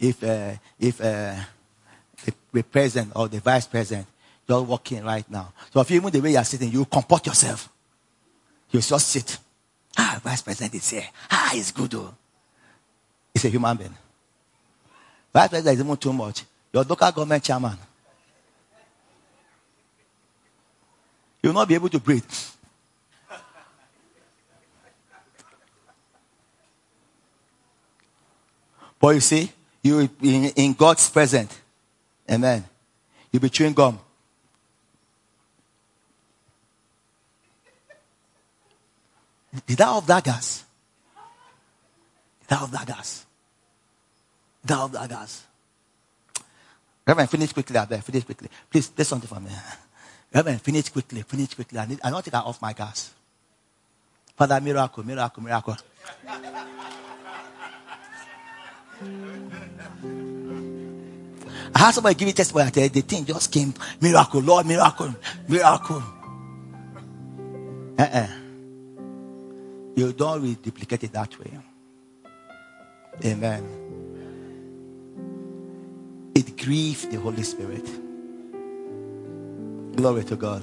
[0.00, 1.36] If uh, if uh,
[2.52, 4.08] the president or the vice president
[4.48, 7.68] you're walking right now, so if you even the way you're sitting, you comport yourself.
[8.72, 9.38] You just sit.
[9.96, 11.04] Ah, vice president is here.
[11.30, 11.92] Ah, it's good.
[11.92, 12.12] Though.
[13.32, 13.94] It's a human being.
[15.32, 16.42] Vice president is even too much.
[16.72, 17.78] Your local government chairman.
[21.40, 22.24] You will not be able to breathe.
[29.06, 29.52] But you see,
[29.84, 31.56] you in, in God's presence.
[32.28, 32.64] Amen.
[33.30, 34.00] You'll be chewing gum.
[39.64, 40.64] Did I have that gas?
[42.48, 43.26] Did I have that gas?
[44.66, 45.44] Did I that gas?
[47.06, 48.02] Reverend, finish quickly out there.
[48.02, 48.48] Finish quickly.
[48.68, 49.52] Please, there's something for me.
[50.34, 51.22] Reverend, finish quickly.
[51.22, 51.78] Finish quickly.
[51.78, 53.14] I, need, I don't think I off my gas.
[54.36, 55.76] Father, miracle, miracle, miracle.
[61.74, 62.70] I had somebody give me testimony.
[62.70, 63.74] The thing just came.
[64.00, 65.14] Miracle, Lord, miracle,
[65.48, 66.02] miracle.
[67.98, 68.28] Uh-uh.
[69.96, 71.58] You don't really duplicate it that way.
[73.24, 73.64] Amen.
[76.34, 77.86] It grieved the Holy Spirit.
[79.96, 80.62] Glory to God.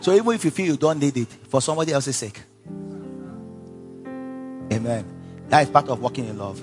[0.00, 2.42] So even if you feel you don't need it for somebody else's sake.
[4.72, 5.04] Amen.
[5.48, 6.62] That is part of walking in love.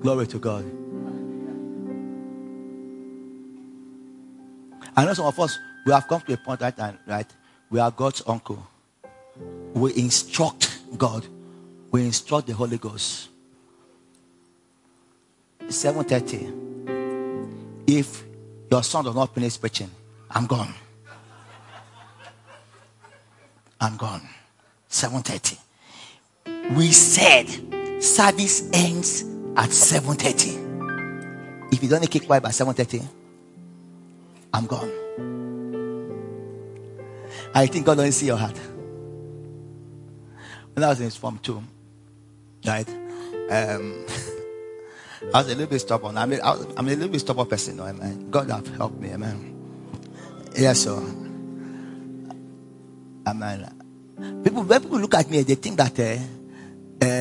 [0.00, 0.64] Glory to God.
[4.96, 7.26] I know some of us, we have come to a point right now, right?
[7.70, 8.66] We are God's uncle.
[9.74, 11.26] We instruct God.
[11.90, 13.28] We instruct the Holy Ghost.
[15.60, 17.84] 7.30.
[17.86, 18.24] If
[18.70, 19.90] your son does not finish preaching,
[20.30, 20.74] I'm gone.
[23.80, 24.22] I'm gone.
[24.90, 25.58] 7.30.
[26.76, 29.24] We said service ends
[29.58, 31.72] at 7.30.
[31.72, 33.04] If you don't keep quiet by 7.30,
[34.54, 34.92] I'm gone.
[37.54, 38.56] I think God doesn't see your heart.
[40.74, 41.60] When I was in Form 2,
[42.66, 42.88] right?
[43.50, 44.06] Um,
[45.34, 46.16] I was a little bit stubborn.
[46.16, 48.30] I'm a, I'm a little bit stubborn person, amen.
[48.30, 49.56] God have helped me, amen.
[50.56, 50.96] Yes, sir.
[53.26, 53.68] Amen.
[54.44, 56.16] People, when people look at me, they think that uh,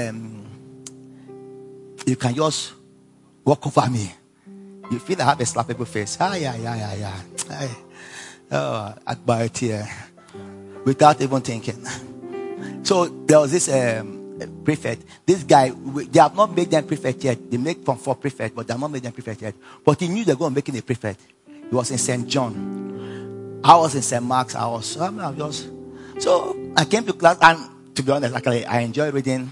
[0.10, 0.27] um,
[2.08, 2.74] you can just
[3.44, 4.10] walk over me.
[4.90, 6.18] You feel I have a slappable face.
[6.20, 7.68] Ah, yeah, yeah, yeah, yeah.
[8.50, 9.86] Oh, Akbar here.
[10.86, 11.86] Without even thinking.
[12.84, 15.04] So there was this um, prefect.
[15.26, 17.52] This guy, they have not made them prefect yet.
[17.52, 19.56] They make from four prefect, but they have not made them prefect yet.
[19.84, 21.20] But he knew they were going to make him a prefect.
[21.46, 22.26] He was in St.
[22.26, 23.60] John.
[23.66, 24.24] I was in St.
[24.24, 24.56] Mark's.
[24.56, 25.70] I was, I mean, I was,
[26.20, 29.52] so I came to class and to be honest, actually, I enjoy reading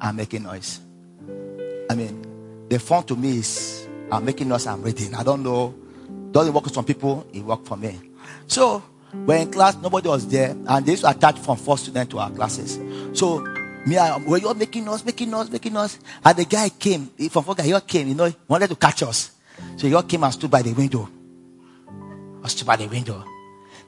[0.00, 0.78] and making noise.
[1.90, 5.14] I mean, the fun to me is I'm making noise, I'm reading.
[5.14, 5.74] I don't know.
[6.30, 7.98] Doesn't work for some people, it worked for me.
[8.46, 8.82] So
[9.12, 12.18] we're in class, nobody was there, and they used to attach from four students to
[12.18, 12.78] our classes.
[13.18, 13.40] So
[13.84, 15.98] me, I, were you all making noise, making noise, making noise?
[16.24, 18.76] And the guy came, from four guy, he all came, you know, he wanted to
[18.76, 19.32] catch us.
[19.76, 21.08] So he all came and stood by the window.
[22.42, 23.24] I stood by the window.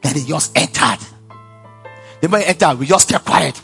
[0.02, 0.98] Then he just entered.
[2.20, 3.60] The moment entered, we just kept quiet.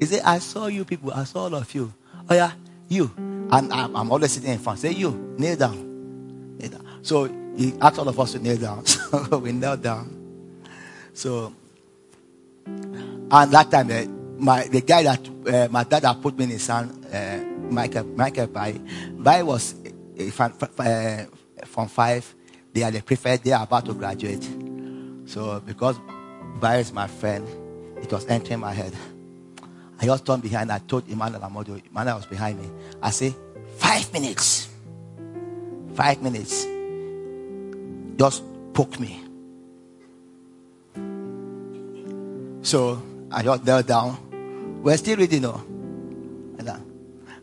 [0.00, 1.92] He said, I saw you people, I saw all of you.
[2.30, 2.52] Oh yeah,
[2.92, 3.10] you.
[3.16, 4.78] And I'm, I'm always sitting in front.
[4.78, 6.56] Say, you, kneel down.
[6.58, 6.86] kneel down.
[7.02, 7.24] So
[7.56, 8.84] he asked all of us to kneel down.
[9.12, 10.22] So we knelt down.
[11.12, 11.52] So,
[12.66, 14.04] and that time, uh,
[14.38, 18.04] my the guy that uh, my dad had put me in his son, uh, Michael
[18.04, 18.80] Michael Bai,
[19.12, 19.74] Bai was
[20.32, 21.24] from, uh,
[21.66, 22.34] from five.
[22.72, 23.44] They are the prefect.
[23.44, 24.48] They are about to graduate.
[25.26, 25.98] So because
[26.58, 27.46] Bai is my friend,
[28.02, 28.94] it was entering my head.
[30.02, 30.72] I just turned behind.
[30.72, 32.68] I told Emmanuel Amodio, Emmanuel was behind me.
[33.00, 33.34] I say,
[33.76, 34.68] five minutes.
[35.94, 36.66] Five minutes.
[38.16, 38.42] Just
[38.74, 39.20] poke me.
[42.62, 43.00] So
[43.30, 44.80] I just knelt down.
[44.82, 45.62] We're still reading, no.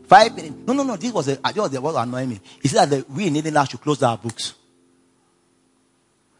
[0.06, 0.56] Five minutes.
[0.66, 0.96] No, no, no.
[0.96, 2.40] This was a, I just was annoying me.
[2.60, 4.54] He said that we in Indiana should close our books.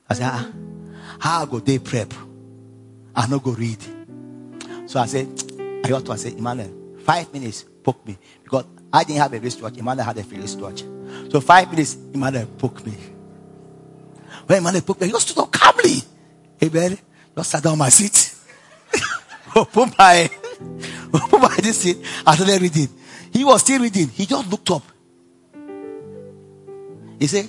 [0.08, 0.50] I said, ah,
[1.20, 2.12] how go they prep?
[3.14, 3.78] I no go read.
[4.86, 5.49] So I said,
[5.94, 6.70] I got to say, Emmanuel,
[7.04, 8.16] five minutes, poke me.
[8.42, 9.76] Because I didn't have a wristwatch.
[9.76, 10.82] Emmanuel had a wristwatch.
[11.30, 12.94] So five minutes, Emmanuel poke me.
[14.46, 16.02] When Emmanuel poke me, he just stood up calmly.
[16.62, 16.98] Amen.
[17.36, 18.34] Just sat down my seat.
[19.56, 20.30] open my,
[21.14, 21.98] open my this seat.
[22.26, 22.88] I started reading.
[23.32, 24.08] He was still reading.
[24.08, 24.82] He just looked up.
[27.18, 27.48] He said,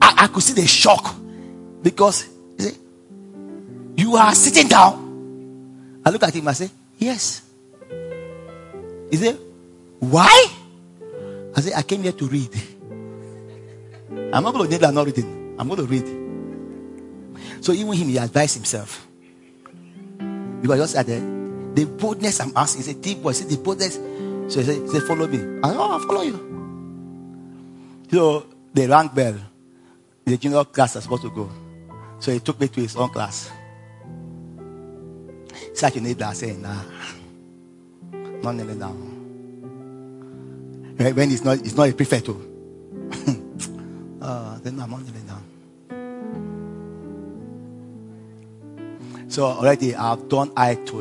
[0.00, 1.14] I, I could see the shock
[1.82, 2.28] because
[2.58, 2.74] said,
[3.96, 5.07] you are sitting down.
[6.08, 7.42] I look at him I say, Yes.
[9.10, 9.38] He said,
[10.00, 10.46] Why?
[11.54, 12.48] I said, I came here to read.
[14.32, 15.54] I'm not going to I'm not reading.
[15.58, 17.62] I'm going to read.
[17.62, 19.06] So even him, he advised himself.
[20.62, 21.20] Because just at the,
[21.74, 23.96] the boldness I'm asking, he said, deep voice, the boldness.
[24.48, 25.60] So he said, he said, follow me.
[25.62, 28.06] I said, oh, I'll follow you.
[28.10, 29.34] So the rank bell,
[30.24, 31.50] the junior class was supposed to go.
[32.18, 33.50] So he took me to his own class.
[36.00, 36.82] Need that saying, nah,
[38.42, 38.96] not kneeling down.
[40.96, 42.26] When it's not, it's not a prefect.
[42.26, 42.40] Too.
[44.20, 45.00] uh, then I'm not.
[49.28, 51.00] So already I've done I to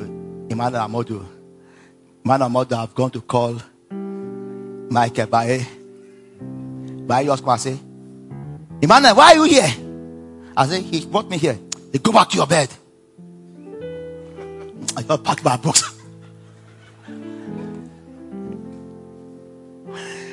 [0.49, 1.25] Emmanuel Amodu.
[2.23, 3.57] Emmanuel Amodu, I've gone to call
[4.91, 5.65] Michael Baye.
[7.07, 7.79] Baye just come and say,
[8.81, 9.73] Emmanuel, why are you here?
[10.55, 11.57] I say, he brought me here.
[11.91, 12.69] They go back to your bed.
[14.97, 15.93] I got packed my books.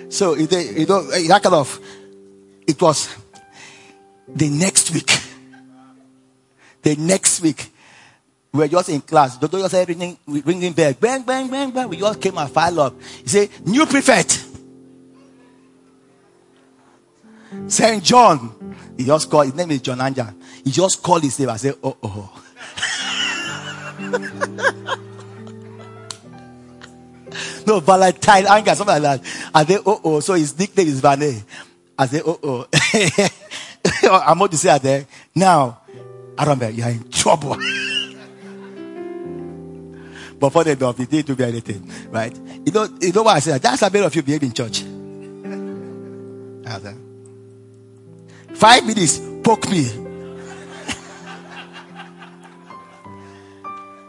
[0.08, 1.78] so you know, eh, that kind of,
[2.66, 3.14] it was
[4.26, 5.10] the next week.
[6.80, 7.70] The next week,
[8.52, 9.36] we were just in class.
[9.36, 10.94] The Doctor just ringing, ringing bell.
[10.94, 11.86] Bang, bang, bang, bang.
[11.86, 12.94] We just came and filed up.
[13.22, 14.46] He said, new prefect.
[17.68, 18.02] St.
[18.02, 18.76] John.
[18.96, 20.34] He just called, his name is John Anja.
[20.64, 21.50] He just called his name.
[21.50, 22.30] I said, oh, oh.
[22.32, 22.43] oh.
[27.66, 29.20] No, Valentine anger, something like that.
[29.54, 30.20] I said, oh, oh.
[30.20, 31.42] So his nickname is Vane.
[31.98, 32.66] I said, oh, oh.
[34.04, 34.22] oh.
[34.26, 35.06] I'm going to say there.
[35.34, 35.80] Now,
[36.36, 37.56] I don't know, you're in trouble.
[40.36, 42.36] But for the dog, he didn't do anything, right?
[42.66, 43.62] You know, you know what I said?
[43.62, 44.82] That's how many of you behave in church.
[48.54, 50.03] Five minutes, poke me.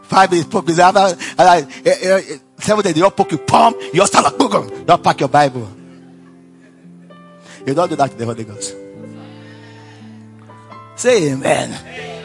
[0.08, 0.80] Five minutes, poke me.
[0.80, 1.00] After,
[1.38, 2.22] uh, uh,
[2.58, 5.68] seven days, you don't poke you, palm, you start like, boom, don't pack your Bible.
[7.66, 8.76] You don't do that to the Holy Ghost.
[10.96, 11.72] Say amen.
[11.72, 12.24] amen.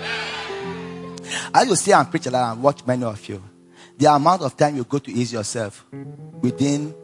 [1.67, 3.43] Used to see and preach a lot and watch many of you
[4.01, 5.85] the amount of time you go to ease yourself
[6.41, 6.95] within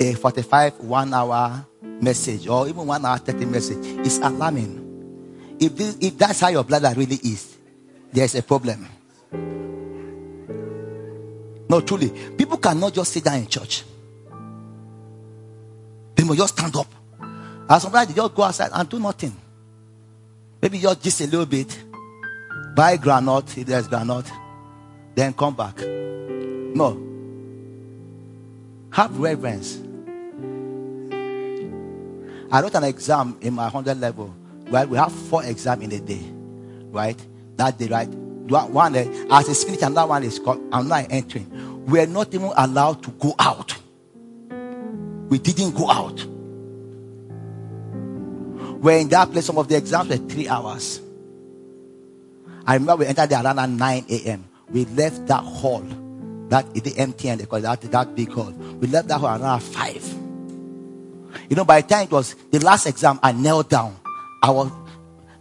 [0.00, 5.56] a 45 one hour message or even one hour 30 message is alarming.
[5.58, 7.56] If, this, if that's how your bladder really is,
[8.12, 8.86] there's a problem.
[11.68, 12.10] No, truly.
[12.36, 13.84] People cannot just sit down in church.
[16.14, 16.86] They must just stand up.
[17.20, 19.36] And sometimes they just go outside and do nothing.
[20.62, 21.78] Maybe just just a little bit.
[22.74, 24.30] Buy granite if there's granite.
[25.14, 25.78] Then come back.
[25.78, 27.04] No.
[28.90, 29.78] Have reverence.
[32.50, 34.34] I wrote an exam in my 100 level.
[34.70, 34.88] Right?
[34.88, 36.22] We have four exams in a day.
[36.90, 37.18] Right?
[37.56, 38.08] That day, right?
[38.50, 41.86] One as a spirit, another one is called, I'm not entering.
[41.86, 43.76] We are not even allowed to go out.
[45.28, 46.24] We didn't go out.
[48.80, 49.46] We're in that place.
[49.46, 51.00] Some of the exams were three hours.
[52.66, 54.44] I remember we entered there around 9 a.m.
[54.70, 55.82] We left that hall
[56.48, 58.52] that the empty and because that, that big hall.
[58.52, 60.04] We left that hall around five.
[61.48, 63.96] You know, by the time it was the last exam, I knelt down.
[64.42, 64.70] I was,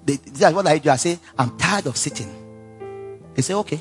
[0.06, 0.90] this is what I do.
[0.90, 2.37] I say, I'm tired of sitting.
[3.38, 3.80] He said, okay.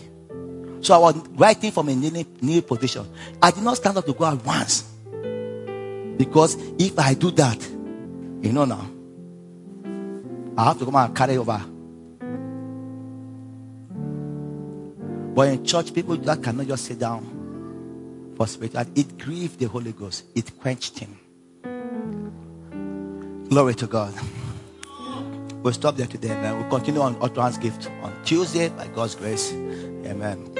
[0.83, 3.07] So I was writing from a kneeling position.
[3.43, 4.83] I did not stand up to go at once.
[6.17, 7.61] Because if I do that,
[8.43, 8.89] you know now,
[10.57, 11.61] I have to come and carry over
[15.37, 18.85] But in church, people that cannot just sit down for spiritual.
[18.95, 20.25] It grieved the Holy Ghost.
[20.35, 21.19] It quenched him.
[23.51, 24.15] Glory to God.
[25.67, 26.61] We'll stop there today, man.
[26.61, 29.51] We'll continue on utterance gift on Tuesday by God's grace.
[29.53, 30.55] Amen.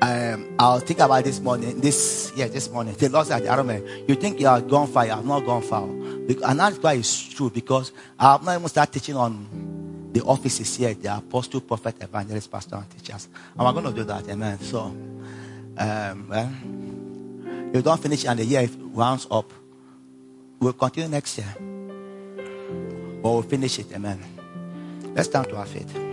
[0.00, 1.80] Um, I'll think about this morning.
[1.80, 2.94] This, yeah, this morning.
[2.94, 5.04] The Lord said, Aaron, you think you are gone far.
[5.06, 5.82] You have not gone far.
[5.82, 7.90] And that's why it's true because
[8.20, 10.94] I have not even started teaching on the office is here.
[10.94, 13.26] The apostle, prophet, evangelist, pastor, and teachers.
[13.58, 14.28] And we're going to do that.
[14.28, 14.60] Amen.
[14.60, 14.78] So,
[15.76, 16.52] um, well,
[17.74, 19.52] you don't finish and the year rounds up.
[20.60, 21.52] We'll continue next year.
[23.22, 23.92] But we'll finish it.
[23.92, 24.18] Amen.
[25.14, 26.09] Let's turn to our faith.